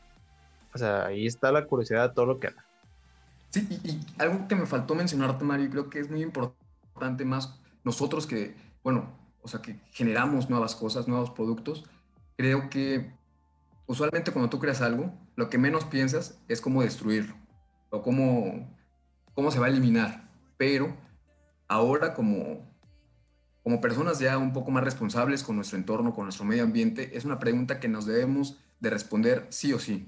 O 0.74 0.78
sea, 0.78 1.06
ahí 1.06 1.26
está 1.26 1.52
la 1.52 1.66
curiosidad 1.66 2.10
de 2.10 2.16
todo 2.16 2.26
lo 2.26 2.40
que 2.40 2.50
da. 2.50 2.66
Sí, 3.52 3.68
y, 3.70 3.92
y 3.92 4.06
algo 4.18 4.48
que 4.48 4.56
me 4.56 4.66
faltó 4.66 4.96
mencionarte, 4.96 5.46
Mario, 5.46 5.70
creo 5.70 5.90
que 5.90 6.00
es 6.00 6.10
muy 6.10 6.22
importante 6.22 6.61
más 7.26 7.60
nosotros 7.84 8.28
que, 8.28 8.56
bueno, 8.84 9.12
o 9.42 9.48
sea, 9.48 9.62
que 9.62 9.80
generamos 9.92 10.50
nuevas 10.50 10.76
cosas, 10.76 11.08
nuevos 11.08 11.32
productos, 11.32 11.84
creo 12.38 12.70
que 12.70 13.12
usualmente 13.88 14.32
cuando 14.32 14.50
tú 14.50 14.60
creas 14.60 14.82
algo, 14.82 15.14
lo 15.36 15.50
que 15.50 15.58
menos 15.58 15.86
piensas 15.86 16.40
es 16.48 16.62
cómo 16.62 16.84
destruirlo 16.84 17.36
o 17.90 18.02
cómo, 18.02 18.76
cómo 19.34 19.52
se 19.52 19.60
va 19.60 19.66
a 19.66 19.70
eliminar. 19.70 20.30
Pero 20.58 20.96
ahora 21.68 22.14
como, 22.14 22.72
como 23.64 23.82
personas 23.82 24.20
ya 24.20 24.38
un 24.38 24.54
poco 24.54 24.72
más 24.72 24.84
responsables 24.84 25.44
con 25.44 25.56
nuestro 25.56 25.78
entorno, 25.78 26.14
con 26.14 26.26
nuestro 26.26 26.46
medio 26.46 26.64
ambiente, 26.64 27.18
es 27.18 27.26
una 27.26 27.40
pregunta 27.40 27.80
que 27.80 27.88
nos 27.88 28.06
debemos 28.06 28.60
de 28.80 28.90
responder 28.90 29.48
sí 29.50 29.74
o 29.74 29.80
sí. 29.80 30.08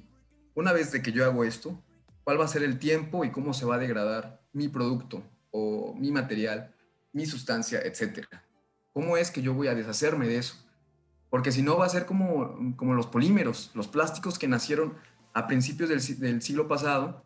Una 0.55 0.71
vez 0.73 0.91
de 0.91 1.01
que 1.01 1.11
yo 1.11 1.25
hago 1.25 1.43
esto, 1.43 1.81
¿cuál 2.23 2.39
va 2.39 2.45
a 2.45 2.49
ser 2.49 2.63
el 2.63 2.77
tiempo 2.77 3.25
y 3.25 3.31
cómo 3.31 3.53
se 3.53 3.65
va 3.65 3.75
a 3.75 3.79
degradar 3.79 4.43
mi 4.53 4.67
producto 4.67 5.23
o 5.51 5.93
mi 5.95 6.11
material, 6.11 6.72
mi 7.13 7.25
sustancia, 7.25 7.79
etcétera? 7.81 8.43
¿Cómo 8.91 9.17
es 9.17 9.31
que 9.31 9.41
yo 9.41 9.53
voy 9.53 9.67
a 9.67 9.75
deshacerme 9.75 10.27
de 10.27 10.37
eso? 10.37 10.55
Porque 11.29 11.51
si 11.51 11.61
no 11.61 11.77
va 11.77 11.85
a 11.85 11.89
ser 11.89 12.05
como, 12.05 12.75
como 12.75 12.93
los 12.93 13.07
polímeros, 13.07 13.71
los 13.73 13.87
plásticos 13.87 14.37
que 14.37 14.47
nacieron 14.47 14.95
a 15.33 15.47
principios 15.47 15.89
del, 15.89 16.19
del 16.19 16.41
siglo 16.41 16.67
pasado, 16.67 17.25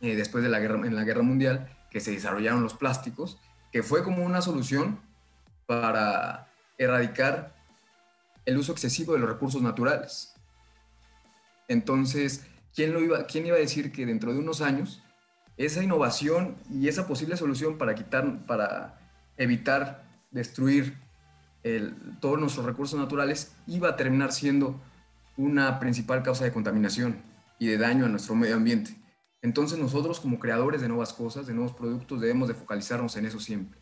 eh, 0.00 0.16
después 0.16 0.42
de 0.42 0.50
la 0.50 0.58
guerra, 0.58 0.86
en 0.86 0.96
la 0.96 1.04
guerra 1.04 1.22
mundial, 1.22 1.76
que 1.90 2.00
se 2.00 2.10
desarrollaron 2.10 2.62
los 2.62 2.74
plásticos, 2.74 3.38
que 3.72 3.82
fue 3.82 4.02
como 4.02 4.24
una 4.24 4.42
solución 4.42 5.00
para 5.66 6.50
erradicar 6.78 7.54
el 8.44 8.58
uso 8.58 8.72
excesivo 8.72 9.12
de 9.12 9.20
los 9.20 9.28
recursos 9.28 9.60
naturales. 9.60 10.34
Entonces, 11.68 12.46
¿quién, 12.74 12.92
lo 12.92 13.00
iba, 13.00 13.26
¿quién 13.26 13.46
iba 13.46 13.56
a 13.56 13.60
decir 13.60 13.92
que 13.92 14.06
dentro 14.06 14.32
de 14.32 14.38
unos 14.38 14.62
años 14.62 15.02
esa 15.56 15.82
innovación 15.82 16.56
y 16.70 16.88
esa 16.88 17.06
posible 17.06 17.36
solución 17.36 17.76
para 17.76 17.94
quitar, 17.94 18.46
para 18.46 18.97
evitar 19.38 20.04
destruir 20.30 20.98
todos 22.20 22.38
nuestros 22.38 22.64
recursos 22.64 22.98
naturales 22.98 23.54
iba 23.66 23.90
a 23.90 23.96
terminar 23.96 24.32
siendo 24.32 24.80
una 25.36 25.78
principal 25.78 26.22
causa 26.22 26.44
de 26.44 26.52
contaminación 26.52 27.22
y 27.58 27.66
de 27.68 27.78
daño 27.78 28.04
a 28.04 28.08
nuestro 28.08 28.34
medio 28.34 28.56
ambiente? 28.56 28.96
Entonces 29.40 29.78
nosotros 29.78 30.20
como 30.20 30.38
creadores 30.38 30.80
de 30.80 30.88
nuevas 30.88 31.12
cosas, 31.12 31.46
de 31.46 31.54
nuevos 31.54 31.72
productos, 31.72 32.20
debemos 32.20 32.48
de 32.48 32.54
focalizarnos 32.54 33.16
en 33.16 33.26
eso 33.26 33.38
siempre. 33.38 33.78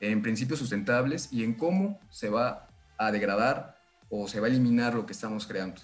En 0.00 0.22
principios 0.22 0.58
sustentables 0.58 1.32
y 1.32 1.44
en 1.44 1.54
cómo 1.54 1.98
se 2.10 2.28
va 2.28 2.68
a 2.98 3.10
degradar 3.10 3.78
o 4.08 4.28
se 4.28 4.40
va 4.40 4.46
a 4.46 4.50
eliminar 4.50 4.94
lo 4.94 5.06
que 5.06 5.12
estamos 5.12 5.46
creando. 5.46 5.80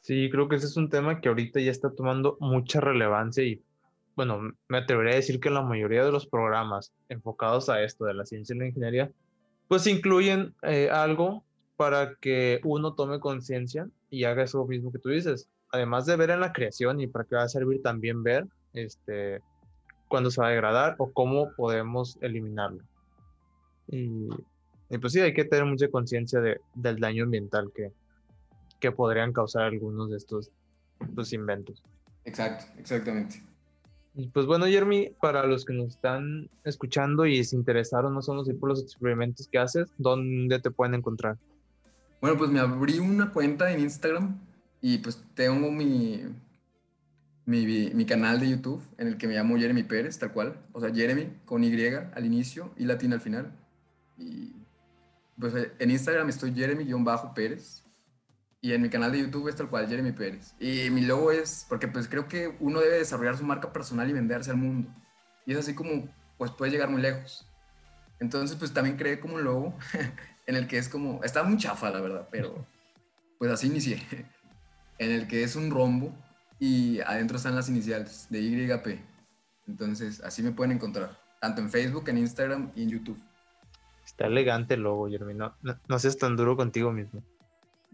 Sí, 0.00 0.28
creo 0.30 0.48
que 0.48 0.56
ese 0.56 0.66
es 0.66 0.76
un 0.76 0.90
tema 0.90 1.20
que 1.20 1.28
ahorita 1.28 1.60
ya 1.60 1.70
está 1.70 1.90
tomando 1.94 2.36
mucha 2.40 2.80
relevancia 2.80 3.42
y 3.42 3.62
bueno, 4.16 4.52
me 4.68 4.78
atrevería 4.78 5.12
a 5.12 5.16
decir 5.16 5.40
que 5.40 5.50
la 5.50 5.62
mayoría 5.62 6.04
de 6.04 6.12
los 6.12 6.26
programas 6.26 6.92
enfocados 7.08 7.68
a 7.68 7.82
esto 7.82 8.04
de 8.04 8.14
la 8.14 8.24
ciencia 8.24 8.54
y 8.54 8.58
la 8.58 8.66
ingeniería, 8.66 9.10
pues 9.68 9.86
incluyen 9.86 10.54
eh, 10.62 10.88
algo 10.90 11.44
para 11.76 12.14
que 12.20 12.60
uno 12.64 12.94
tome 12.94 13.18
conciencia 13.18 13.88
y 14.10 14.24
haga 14.24 14.44
eso 14.44 14.64
mismo 14.66 14.92
que 14.92 14.98
tú 14.98 15.08
dices, 15.08 15.48
además 15.70 16.06
de 16.06 16.16
ver 16.16 16.30
en 16.30 16.40
la 16.40 16.52
creación 16.52 17.00
y 17.00 17.08
para 17.08 17.24
qué 17.24 17.34
va 17.34 17.42
a 17.42 17.48
servir 17.48 17.82
también 17.82 18.22
ver 18.22 18.46
este, 18.72 19.40
cuándo 20.08 20.30
se 20.30 20.40
va 20.40 20.48
a 20.48 20.50
degradar 20.50 20.94
o 20.98 21.12
cómo 21.12 21.52
podemos 21.56 22.16
eliminarlo. 22.20 22.84
Y, 23.88 24.28
pues 25.00 25.12
sí, 25.12 25.20
hay 25.20 25.34
que 25.34 25.44
tener 25.44 25.64
mucha 25.64 25.88
conciencia 25.88 26.40
de, 26.40 26.60
del 26.74 27.00
daño 27.00 27.24
ambiental 27.24 27.72
que, 27.74 27.90
que 28.78 28.92
podrían 28.92 29.32
causar 29.32 29.62
algunos 29.62 30.10
de 30.10 30.16
estos, 30.16 30.52
estos 31.00 31.32
inventos. 31.32 31.82
Exacto, 32.24 32.66
exactamente. 32.78 33.42
Y 34.16 34.28
pues 34.28 34.46
bueno, 34.46 34.66
Jeremy, 34.66 35.10
para 35.20 35.44
los 35.44 35.64
que 35.64 35.72
nos 35.72 35.88
están 35.88 36.48
escuchando 36.62 37.26
y 37.26 37.42
se 37.42 37.56
interesaron 37.56 38.14
más 38.14 38.28
o 38.28 38.32
menos 38.32 38.48
por 38.60 38.68
los 38.68 38.80
experimentos 38.80 39.48
que 39.48 39.58
haces, 39.58 39.88
¿dónde 39.98 40.60
te 40.60 40.70
pueden 40.70 40.94
encontrar? 40.94 41.36
Bueno, 42.20 42.38
pues 42.38 42.50
me 42.50 42.60
abrí 42.60 42.98
una 43.00 43.32
cuenta 43.32 43.72
en 43.72 43.80
Instagram 43.80 44.38
y 44.80 44.98
pues 44.98 45.22
tengo 45.34 45.70
mi, 45.72 46.22
mi, 47.44 48.06
canal 48.06 48.38
de 48.38 48.50
YouTube 48.50 48.82
en 48.98 49.08
el 49.08 49.16
que 49.16 49.26
me 49.26 49.34
llamo 49.34 49.58
Jeremy 49.58 49.82
Pérez, 49.82 50.18
tal 50.18 50.32
cual. 50.32 50.56
O 50.72 50.80
sea, 50.80 50.94
Jeremy 50.94 51.28
con 51.44 51.64
Y 51.64 51.86
al 51.86 52.24
inicio 52.24 52.70
y 52.76 52.84
latina 52.84 53.16
al 53.16 53.20
final. 53.20 53.52
Y 54.16 54.52
pues 55.38 55.54
en 55.78 55.90
Instagram 55.90 56.28
estoy 56.28 56.54
Jeremy-Pérez. 56.54 57.83
Y 58.64 58.72
en 58.72 58.80
mi 58.80 58.88
canal 58.88 59.12
de 59.12 59.18
YouTube 59.18 59.48
es 59.48 59.56
tal 59.56 59.68
cual, 59.68 59.86
Jeremy 59.86 60.12
Pérez. 60.12 60.54
Y 60.58 60.88
mi 60.88 61.02
logo 61.02 61.30
es, 61.30 61.66
porque 61.68 61.86
pues 61.86 62.08
creo 62.08 62.28
que 62.28 62.56
uno 62.60 62.80
debe 62.80 62.96
desarrollar 62.96 63.36
su 63.36 63.44
marca 63.44 63.70
personal 63.74 64.08
y 64.08 64.14
venderse 64.14 64.50
al 64.50 64.56
mundo. 64.56 64.88
Y 65.44 65.52
es 65.52 65.58
así 65.58 65.74
como, 65.74 66.08
pues 66.38 66.50
puede 66.52 66.72
llegar 66.72 66.88
muy 66.88 67.02
lejos. 67.02 67.46
Entonces, 68.20 68.56
pues 68.56 68.72
también 68.72 68.96
creé 68.96 69.20
como 69.20 69.34
un 69.34 69.44
logo 69.44 69.74
en 70.46 70.56
el 70.56 70.66
que 70.66 70.78
es 70.78 70.88
como, 70.88 71.22
está 71.22 71.42
muy 71.42 71.58
chafa 71.58 71.90
la 71.90 72.00
verdad, 72.00 72.26
pero 72.30 72.66
pues 73.38 73.50
así 73.50 73.66
inicié. 73.66 74.00
en 74.98 75.10
el 75.10 75.28
que 75.28 75.42
es 75.42 75.56
un 75.56 75.70
rombo 75.70 76.14
y 76.58 77.00
adentro 77.00 77.36
están 77.36 77.54
las 77.54 77.68
iniciales 77.68 78.28
de 78.30 78.40
YP. 78.40 78.98
Entonces, 79.68 80.22
así 80.22 80.42
me 80.42 80.52
pueden 80.52 80.72
encontrar, 80.72 81.20
tanto 81.38 81.60
en 81.60 81.68
Facebook, 81.68 82.08
en 82.08 82.16
Instagram 82.16 82.72
y 82.74 82.84
en 82.84 82.88
YouTube. 82.88 83.20
Está 84.06 84.26
elegante 84.26 84.72
el 84.72 84.80
logo, 84.80 85.06
Jeremy. 85.10 85.34
No, 85.34 85.54
no, 85.60 85.98
seas 85.98 86.16
tan 86.16 86.34
duro 86.34 86.56
contigo 86.56 86.92
mismo. 86.92 87.22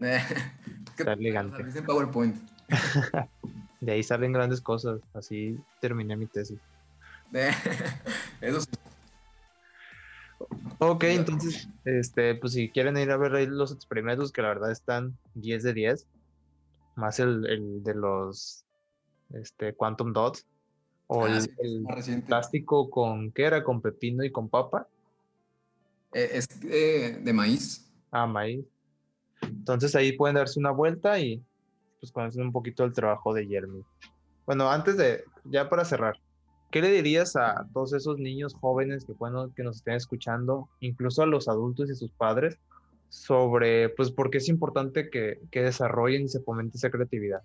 Está 0.97 1.13
elegante. 1.13 1.81
PowerPoint. 1.81 2.35
de 3.81 3.91
ahí 3.91 4.03
salen 4.03 4.33
grandes 4.33 4.61
cosas. 4.61 5.01
Así 5.13 5.59
terminé 5.79 6.15
mi 6.15 6.25
tesis. 6.25 6.59
Eso 8.41 8.61
sí. 8.61 8.67
Ok, 10.79 11.03
entonces, 11.03 11.69
este, 11.85 12.35
pues 12.35 12.53
si 12.53 12.69
quieren 12.69 12.97
ir 12.97 13.11
a 13.11 13.17
ver 13.17 13.47
los 13.49 13.71
experimentos, 13.71 14.31
que 14.31 14.41
la 14.41 14.49
verdad 14.49 14.71
están 14.71 15.15
10 15.35 15.63
de 15.63 15.73
10, 15.73 16.07
más 16.95 17.19
el, 17.19 17.45
el 17.47 17.83
de 17.83 17.93
los 17.93 18.65
este, 19.33 19.73
Quantum 19.75 20.11
Dots 20.11 20.45
o 21.07 21.25
ah, 21.25 21.39
el, 21.59 22.23
plástico 22.25 22.89
con, 22.89 23.31
¿qué 23.31 23.43
era? 23.43 23.63
Con 23.63 23.81
pepino 23.81 24.23
y 24.23 24.31
con 24.31 24.49
papa. 24.49 24.87
Eh, 26.13 26.29
es 26.33 26.47
de 26.59 27.33
maíz. 27.33 27.87
Ah, 28.11 28.25
maíz. 28.25 28.65
Entonces 29.41 29.95
ahí 29.95 30.13
pueden 30.13 30.35
darse 30.35 30.59
una 30.59 30.71
vuelta 30.71 31.19
y 31.19 31.43
pues 31.99 32.11
conocer 32.11 32.41
un 32.41 32.51
poquito 32.51 32.83
el 32.83 32.93
trabajo 32.93 33.33
de 33.33 33.45
Jeremy. 33.45 33.83
Bueno, 34.45 34.69
antes 34.69 34.97
de, 34.97 35.23
ya 35.45 35.69
para 35.69 35.85
cerrar, 35.85 36.19
¿qué 36.71 36.81
le 36.81 36.91
dirías 36.91 37.35
a 37.35 37.67
todos 37.73 37.93
esos 37.93 38.17
niños 38.17 38.55
jóvenes 38.55 39.05
que, 39.05 39.13
bueno, 39.13 39.53
que 39.55 39.63
nos 39.63 39.77
estén 39.77 39.93
escuchando, 39.93 40.67
incluso 40.79 41.21
a 41.21 41.27
los 41.27 41.47
adultos 41.47 41.89
y 41.89 41.95
sus 41.95 42.11
padres, 42.11 42.57
sobre, 43.09 43.89
pues, 43.89 44.09
por 44.09 44.29
qué 44.29 44.39
es 44.39 44.49
importante 44.49 45.09
que, 45.09 45.39
que 45.51 45.61
desarrollen 45.61 46.23
y 46.23 46.27
se 46.29 46.39
fomente 46.39 46.77
esa 46.77 46.89
creatividad. 46.89 47.41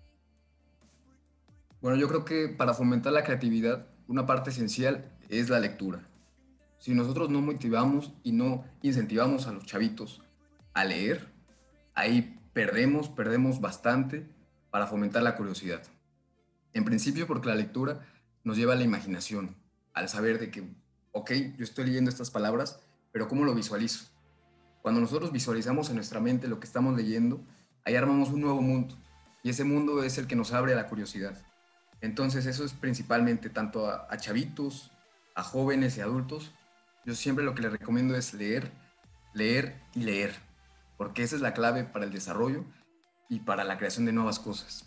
Bueno, 1.81 1.97
yo 1.97 2.07
creo 2.07 2.25
que 2.25 2.49
para 2.49 2.73
fomentar 2.73 3.13
la 3.13 3.23
creatividad, 3.23 3.85
una 4.07 4.25
parte 4.25 4.49
esencial 4.49 5.11
es 5.29 5.49
la 5.49 5.59
lectura. 5.59 6.07
Si 6.79 6.93
nosotros 6.93 7.29
no 7.29 7.41
motivamos 7.41 8.13
y 8.23 8.31
no 8.31 8.63
incentivamos 8.81 9.47
a 9.47 9.51
los 9.51 9.65
chavitos 9.65 10.21
a 10.73 10.85
leer, 10.85 11.27
ahí 11.97 12.39
perdemos, 12.53 13.09
perdemos 13.09 13.59
bastante 13.59 14.29
para 14.69 14.85
fomentar 14.85 15.23
la 15.23 15.35
curiosidad. 15.35 15.81
En 16.73 16.85
principio 16.85 17.25
porque 17.25 17.47
la 17.49 17.55
lectura 17.55 18.05
nos 18.43 18.55
lleva 18.55 18.73
a 18.73 18.75
la 18.75 18.83
imaginación, 18.83 19.55
al 19.93 20.07
saber 20.07 20.39
de 20.39 20.51
que, 20.51 20.63
ok, 21.11 21.31
yo 21.57 21.63
estoy 21.63 21.85
leyendo 21.85 22.09
estas 22.09 22.29
palabras, 22.29 22.79
pero 23.11 23.27
¿cómo 23.27 23.45
lo 23.45 23.55
visualizo? 23.55 24.05
Cuando 24.83 25.01
nosotros 25.01 25.31
visualizamos 25.31 25.89
en 25.89 25.95
nuestra 25.95 26.19
mente 26.19 26.47
lo 26.47 26.59
que 26.59 26.67
estamos 26.67 26.95
leyendo, 26.95 27.43
ahí 27.83 27.95
armamos 27.95 28.29
un 28.29 28.41
nuevo 28.41 28.61
mundo. 28.61 28.95
Y 29.41 29.49
ese 29.49 29.63
mundo 29.63 30.03
es 30.03 30.19
el 30.19 30.27
que 30.27 30.35
nos 30.35 30.53
abre 30.53 30.73
a 30.73 30.75
la 30.75 30.87
curiosidad. 30.87 31.35
Entonces 31.99 32.45
eso 32.45 32.63
es 32.63 32.73
principalmente 32.73 33.49
tanto 33.49 33.89
a, 33.89 34.15
chavitos, 34.17 34.91
a 35.33 35.41
jóvenes 35.41 35.97
y 35.97 36.01
adultos. 36.01 36.51
Yo 37.05 37.15
siempre 37.15 37.43
lo 37.43 37.55
que 37.55 37.63
les 37.63 37.71
recomiendo 37.71 38.15
es 38.15 38.35
leer, 38.35 38.71
leer 39.33 39.81
y 39.95 40.03
leer. 40.03 40.46
Porque 40.97 41.23
esa 41.23 41.35
es 41.35 41.41
la 41.41 41.53
clave 41.53 41.83
para 41.83 42.05
el 42.05 42.11
desarrollo 42.11 42.65
y 43.29 43.41
para 43.41 43.63
la 43.63 43.77
creación 43.77 44.05
de 44.05 44.13
nuevas 44.13 44.39
cosas. 44.39 44.85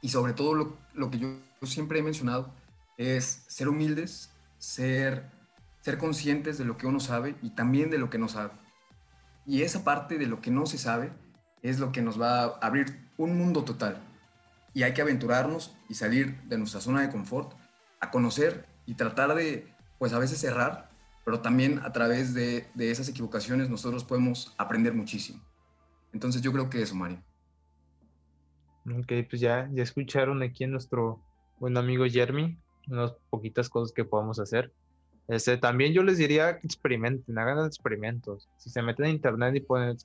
Y 0.00 0.10
sobre 0.10 0.32
todo 0.32 0.76
lo, 0.94 1.10
que 1.10 1.18
yo, 1.18 1.28
siempre 1.62 1.98
he 1.98 2.02
mencionado 2.02 2.54
es 2.96 3.44
ser 3.48 3.68
humildes, 3.68 4.30
ser, 4.58 5.30
ser 5.80 5.98
conscientes 5.98 6.58
de 6.58 6.64
lo 6.64 6.76
que 6.76 6.86
uno 6.86 7.00
sabe 7.00 7.36
y 7.42 7.50
también 7.50 7.90
de 7.90 7.98
lo 7.98 8.10
que 8.10 8.18
no 8.18 8.28
sabe. 8.28 8.52
Y 9.44 9.62
esa 9.62 9.84
parte 9.84 10.18
de 10.18 10.26
lo 10.26 10.40
que 10.40 10.50
no 10.50 10.66
se 10.66 10.78
sabe 10.78 11.12
es 11.62 11.78
lo 11.78 11.90
que 11.90 12.02
nos 12.02 12.20
va 12.20 12.42
a 12.42 12.58
abrir 12.60 13.08
un 13.16 13.36
mundo 13.36 13.64
total. 13.64 14.00
Y 14.74 14.82
hay 14.84 14.94
que 14.94 15.02
aventurarnos 15.02 15.76
y 15.88 15.94
salir 15.94 16.40
de 16.42 16.58
nuestra 16.58 16.80
zona 16.80 17.00
de 17.00 17.10
confort, 17.10 17.54
a 18.00 18.10
conocer 18.10 18.66
y 18.86 18.94
tratar 18.94 19.34
de, 19.34 19.74
pues 19.98 20.12
a 20.12 20.18
veces 20.18 20.44
errar, 20.44 20.90
pero 21.28 21.42
también 21.42 21.78
a 21.80 21.92
través 21.92 22.32
de, 22.32 22.64
de 22.72 22.90
esas 22.90 23.06
equivocaciones 23.06 23.68
nosotros 23.68 24.02
podemos 24.02 24.54
aprender 24.56 24.94
muchísimo. 24.94 25.44
Entonces 26.14 26.40
yo 26.40 26.50
creo 26.54 26.70
que 26.70 26.80
eso, 26.80 26.94
Mario. 26.94 27.22
Ok, 28.98 29.12
pues 29.28 29.38
ya, 29.38 29.68
ya 29.74 29.82
escucharon 29.82 30.42
aquí 30.42 30.64
a 30.64 30.68
nuestro 30.68 31.20
buen 31.58 31.76
amigo 31.76 32.06
Jeremy, 32.06 32.56
unas 32.88 33.12
poquitas 33.28 33.68
cosas 33.68 33.92
que 33.92 34.06
podemos 34.06 34.38
hacer. 34.38 34.72
Este, 35.28 35.58
también 35.58 35.92
yo 35.92 36.02
les 36.02 36.16
diría 36.16 36.48
experimenten, 36.62 37.36
hagan 37.36 37.66
experimentos. 37.66 38.48
Si 38.56 38.70
se 38.70 38.80
meten 38.80 39.04
a 39.04 39.10
internet 39.10 39.54
y 39.54 39.60
ponen 39.60 39.98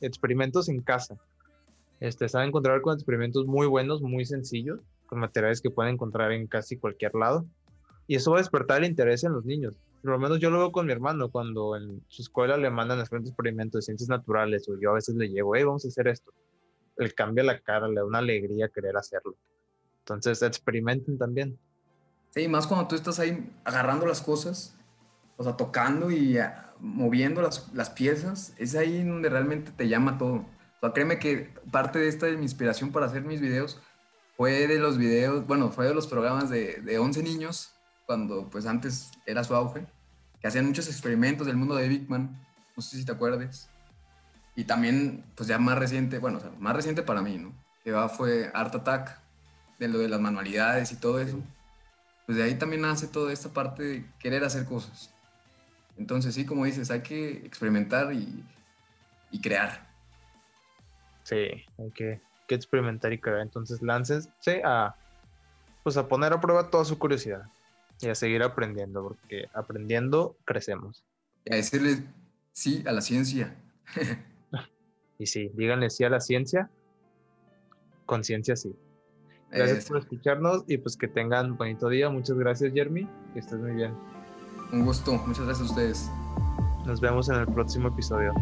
experimentos 0.00 0.70
en 0.70 0.80
casa, 0.80 1.18
este, 2.00 2.30
se 2.30 2.36
van 2.38 2.46
a 2.46 2.48
encontrar 2.48 2.80
con 2.80 2.94
experimentos 2.94 3.44
muy 3.44 3.66
buenos, 3.66 4.00
muy 4.00 4.24
sencillos, 4.24 4.80
con 5.04 5.18
materiales 5.18 5.60
que 5.60 5.68
pueden 5.68 5.96
encontrar 5.96 6.32
en 6.32 6.46
casi 6.46 6.78
cualquier 6.78 7.14
lado. 7.14 7.44
Y 8.06 8.14
eso 8.14 8.30
va 8.30 8.38
a 8.38 8.40
despertar 8.40 8.78
el 8.78 8.88
interés 8.88 9.22
en 9.22 9.34
los 9.34 9.44
niños. 9.44 9.76
Por 10.02 10.10
lo 10.10 10.18
menos 10.18 10.40
yo 10.40 10.50
lo 10.50 10.58
veo 10.58 10.72
con 10.72 10.86
mi 10.86 10.92
hermano, 10.92 11.30
cuando 11.30 11.76
en 11.76 12.02
su 12.08 12.22
escuela 12.22 12.56
le 12.56 12.70
mandan 12.70 12.98
a 12.98 13.02
hacer 13.02 13.20
experimentos 13.20 13.78
de 13.78 13.82
ciencias 13.82 14.08
naturales, 14.08 14.68
o 14.68 14.78
yo 14.78 14.90
a 14.90 14.94
veces 14.94 15.14
le 15.14 15.28
llevo, 15.28 15.54
hey, 15.54 15.62
vamos 15.62 15.84
a 15.84 15.88
hacer 15.88 16.08
esto. 16.08 16.32
le 16.96 17.10
cambia 17.12 17.44
la 17.44 17.60
cara, 17.60 17.88
le 17.88 17.94
da 17.94 18.04
una 18.04 18.18
alegría 18.18 18.68
querer 18.68 18.96
hacerlo. 18.96 19.36
Entonces, 20.00 20.42
experimenten 20.42 21.16
también. 21.16 21.56
Sí, 22.30 22.48
más 22.48 22.66
cuando 22.66 22.88
tú 22.88 22.96
estás 22.96 23.20
ahí 23.20 23.52
agarrando 23.64 24.06
las 24.06 24.20
cosas, 24.20 24.76
o 25.36 25.44
sea, 25.44 25.56
tocando 25.56 26.10
y 26.10 26.38
ah, 26.38 26.74
moviendo 26.80 27.40
las, 27.40 27.72
las 27.72 27.90
piezas, 27.90 28.54
es 28.58 28.74
ahí 28.74 29.04
donde 29.04 29.28
realmente 29.28 29.70
te 29.70 29.88
llama 29.88 30.18
todo. 30.18 30.34
O 30.34 30.80
sea, 30.80 30.92
créeme 30.92 31.18
que 31.20 31.54
parte 31.70 32.00
de 32.00 32.08
esta 32.08 32.26
de 32.26 32.36
mi 32.36 32.42
inspiración 32.42 32.90
para 32.90 33.06
hacer 33.06 33.22
mis 33.22 33.40
videos 33.40 33.80
fue 34.36 34.66
de 34.66 34.78
los 34.78 34.98
videos, 34.98 35.46
bueno, 35.46 35.70
fue 35.70 35.86
de 35.86 35.94
los 35.94 36.08
programas 36.08 36.50
de, 36.50 36.80
de 36.80 36.98
11 36.98 37.22
niños, 37.22 37.74
cuando 38.06 38.48
pues 38.50 38.66
antes 38.66 39.10
era 39.26 39.44
su 39.44 39.54
auge, 39.54 39.86
que 40.40 40.48
hacían 40.48 40.66
muchos 40.66 40.88
experimentos 40.88 41.46
del 41.46 41.56
mundo 41.56 41.76
de 41.76 41.88
Big 41.88 42.08
Man, 42.08 42.36
no 42.76 42.82
sé 42.82 42.96
si 42.96 43.04
te 43.04 43.12
acuerdes. 43.12 43.68
Y 44.54 44.64
también, 44.64 45.24
pues 45.34 45.48
ya 45.48 45.58
más 45.58 45.78
reciente, 45.78 46.18
bueno, 46.18 46.40
más 46.58 46.76
reciente 46.76 47.02
para 47.02 47.22
mí, 47.22 47.38
¿no? 47.38 47.52
Que 47.84 47.92
va 47.92 48.08
fue 48.08 48.50
Art 48.52 48.74
Attack, 48.74 49.18
de 49.78 49.88
lo 49.88 49.98
de 49.98 50.08
las 50.08 50.20
manualidades 50.20 50.92
y 50.92 50.96
todo 50.96 51.20
eso. 51.20 51.38
Pues 52.26 52.38
de 52.38 52.44
ahí 52.44 52.54
también 52.56 52.82
nace 52.82 53.08
toda 53.08 53.32
esta 53.32 53.48
parte 53.48 53.82
de 53.82 54.06
querer 54.18 54.44
hacer 54.44 54.66
cosas. 54.66 55.12
Entonces, 55.96 56.34
sí, 56.34 56.44
como 56.44 56.64
dices, 56.64 56.90
hay 56.90 57.00
que 57.00 57.30
experimentar 57.46 58.12
y, 58.12 58.44
crear. 59.40 59.88
Sí, 61.22 61.36
hay 61.78 61.90
que, 61.94 62.20
que 62.46 62.54
experimentar 62.54 63.12
y 63.12 63.18
crear. 63.18 63.40
Entonces, 63.40 63.80
láncense 63.80 64.62
a, 64.64 64.94
pues 65.82 65.96
a 65.96 66.06
poner 66.06 66.32
a 66.32 66.40
prueba 66.40 66.70
toda 66.70 66.84
su 66.84 66.98
curiosidad 66.98 67.44
y 68.02 68.08
a 68.08 68.14
seguir 68.14 68.42
aprendiendo, 68.42 69.02
porque 69.02 69.46
aprendiendo 69.54 70.36
crecemos. 70.44 71.04
Y 71.44 71.52
a 71.52 71.56
decirle 71.56 72.04
sí 72.52 72.82
a 72.86 72.92
la 72.92 73.00
ciencia. 73.00 73.56
Y 75.18 75.26
sí, 75.26 75.52
díganle 75.54 75.88
sí 75.88 76.02
a 76.02 76.10
la 76.10 76.18
ciencia, 76.18 76.68
conciencia 78.06 78.56
sí. 78.56 78.74
Gracias 79.52 79.78
Es 79.78 79.88
por 79.88 79.98
escucharnos 79.98 80.64
y 80.66 80.78
pues 80.78 80.96
que 80.96 81.06
tengan 81.06 81.56
bonito 81.56 81.88
día. 81.88 82.10
Muchas 82.10 82.36
gracias, 82.36 82.72
Jeremy. 82.72 83.06
Que 83.32 83.38
estés 83.38 83.60
muy 83.60 83.72
bien. 83.72 83.94
un 84.72 84.84
gusto. 84.84 85.12
Muchas 85.26 85.44
gracias 85.44 85.68
a 85.68 85.70
ustedes. 85.70 86.10
Nos 86.86 87.00
vemos 87.00 87.28
en 87.28 87.36
el 87.36 87.46
próximo 87.46 87.86
episodio. 87.86 88.32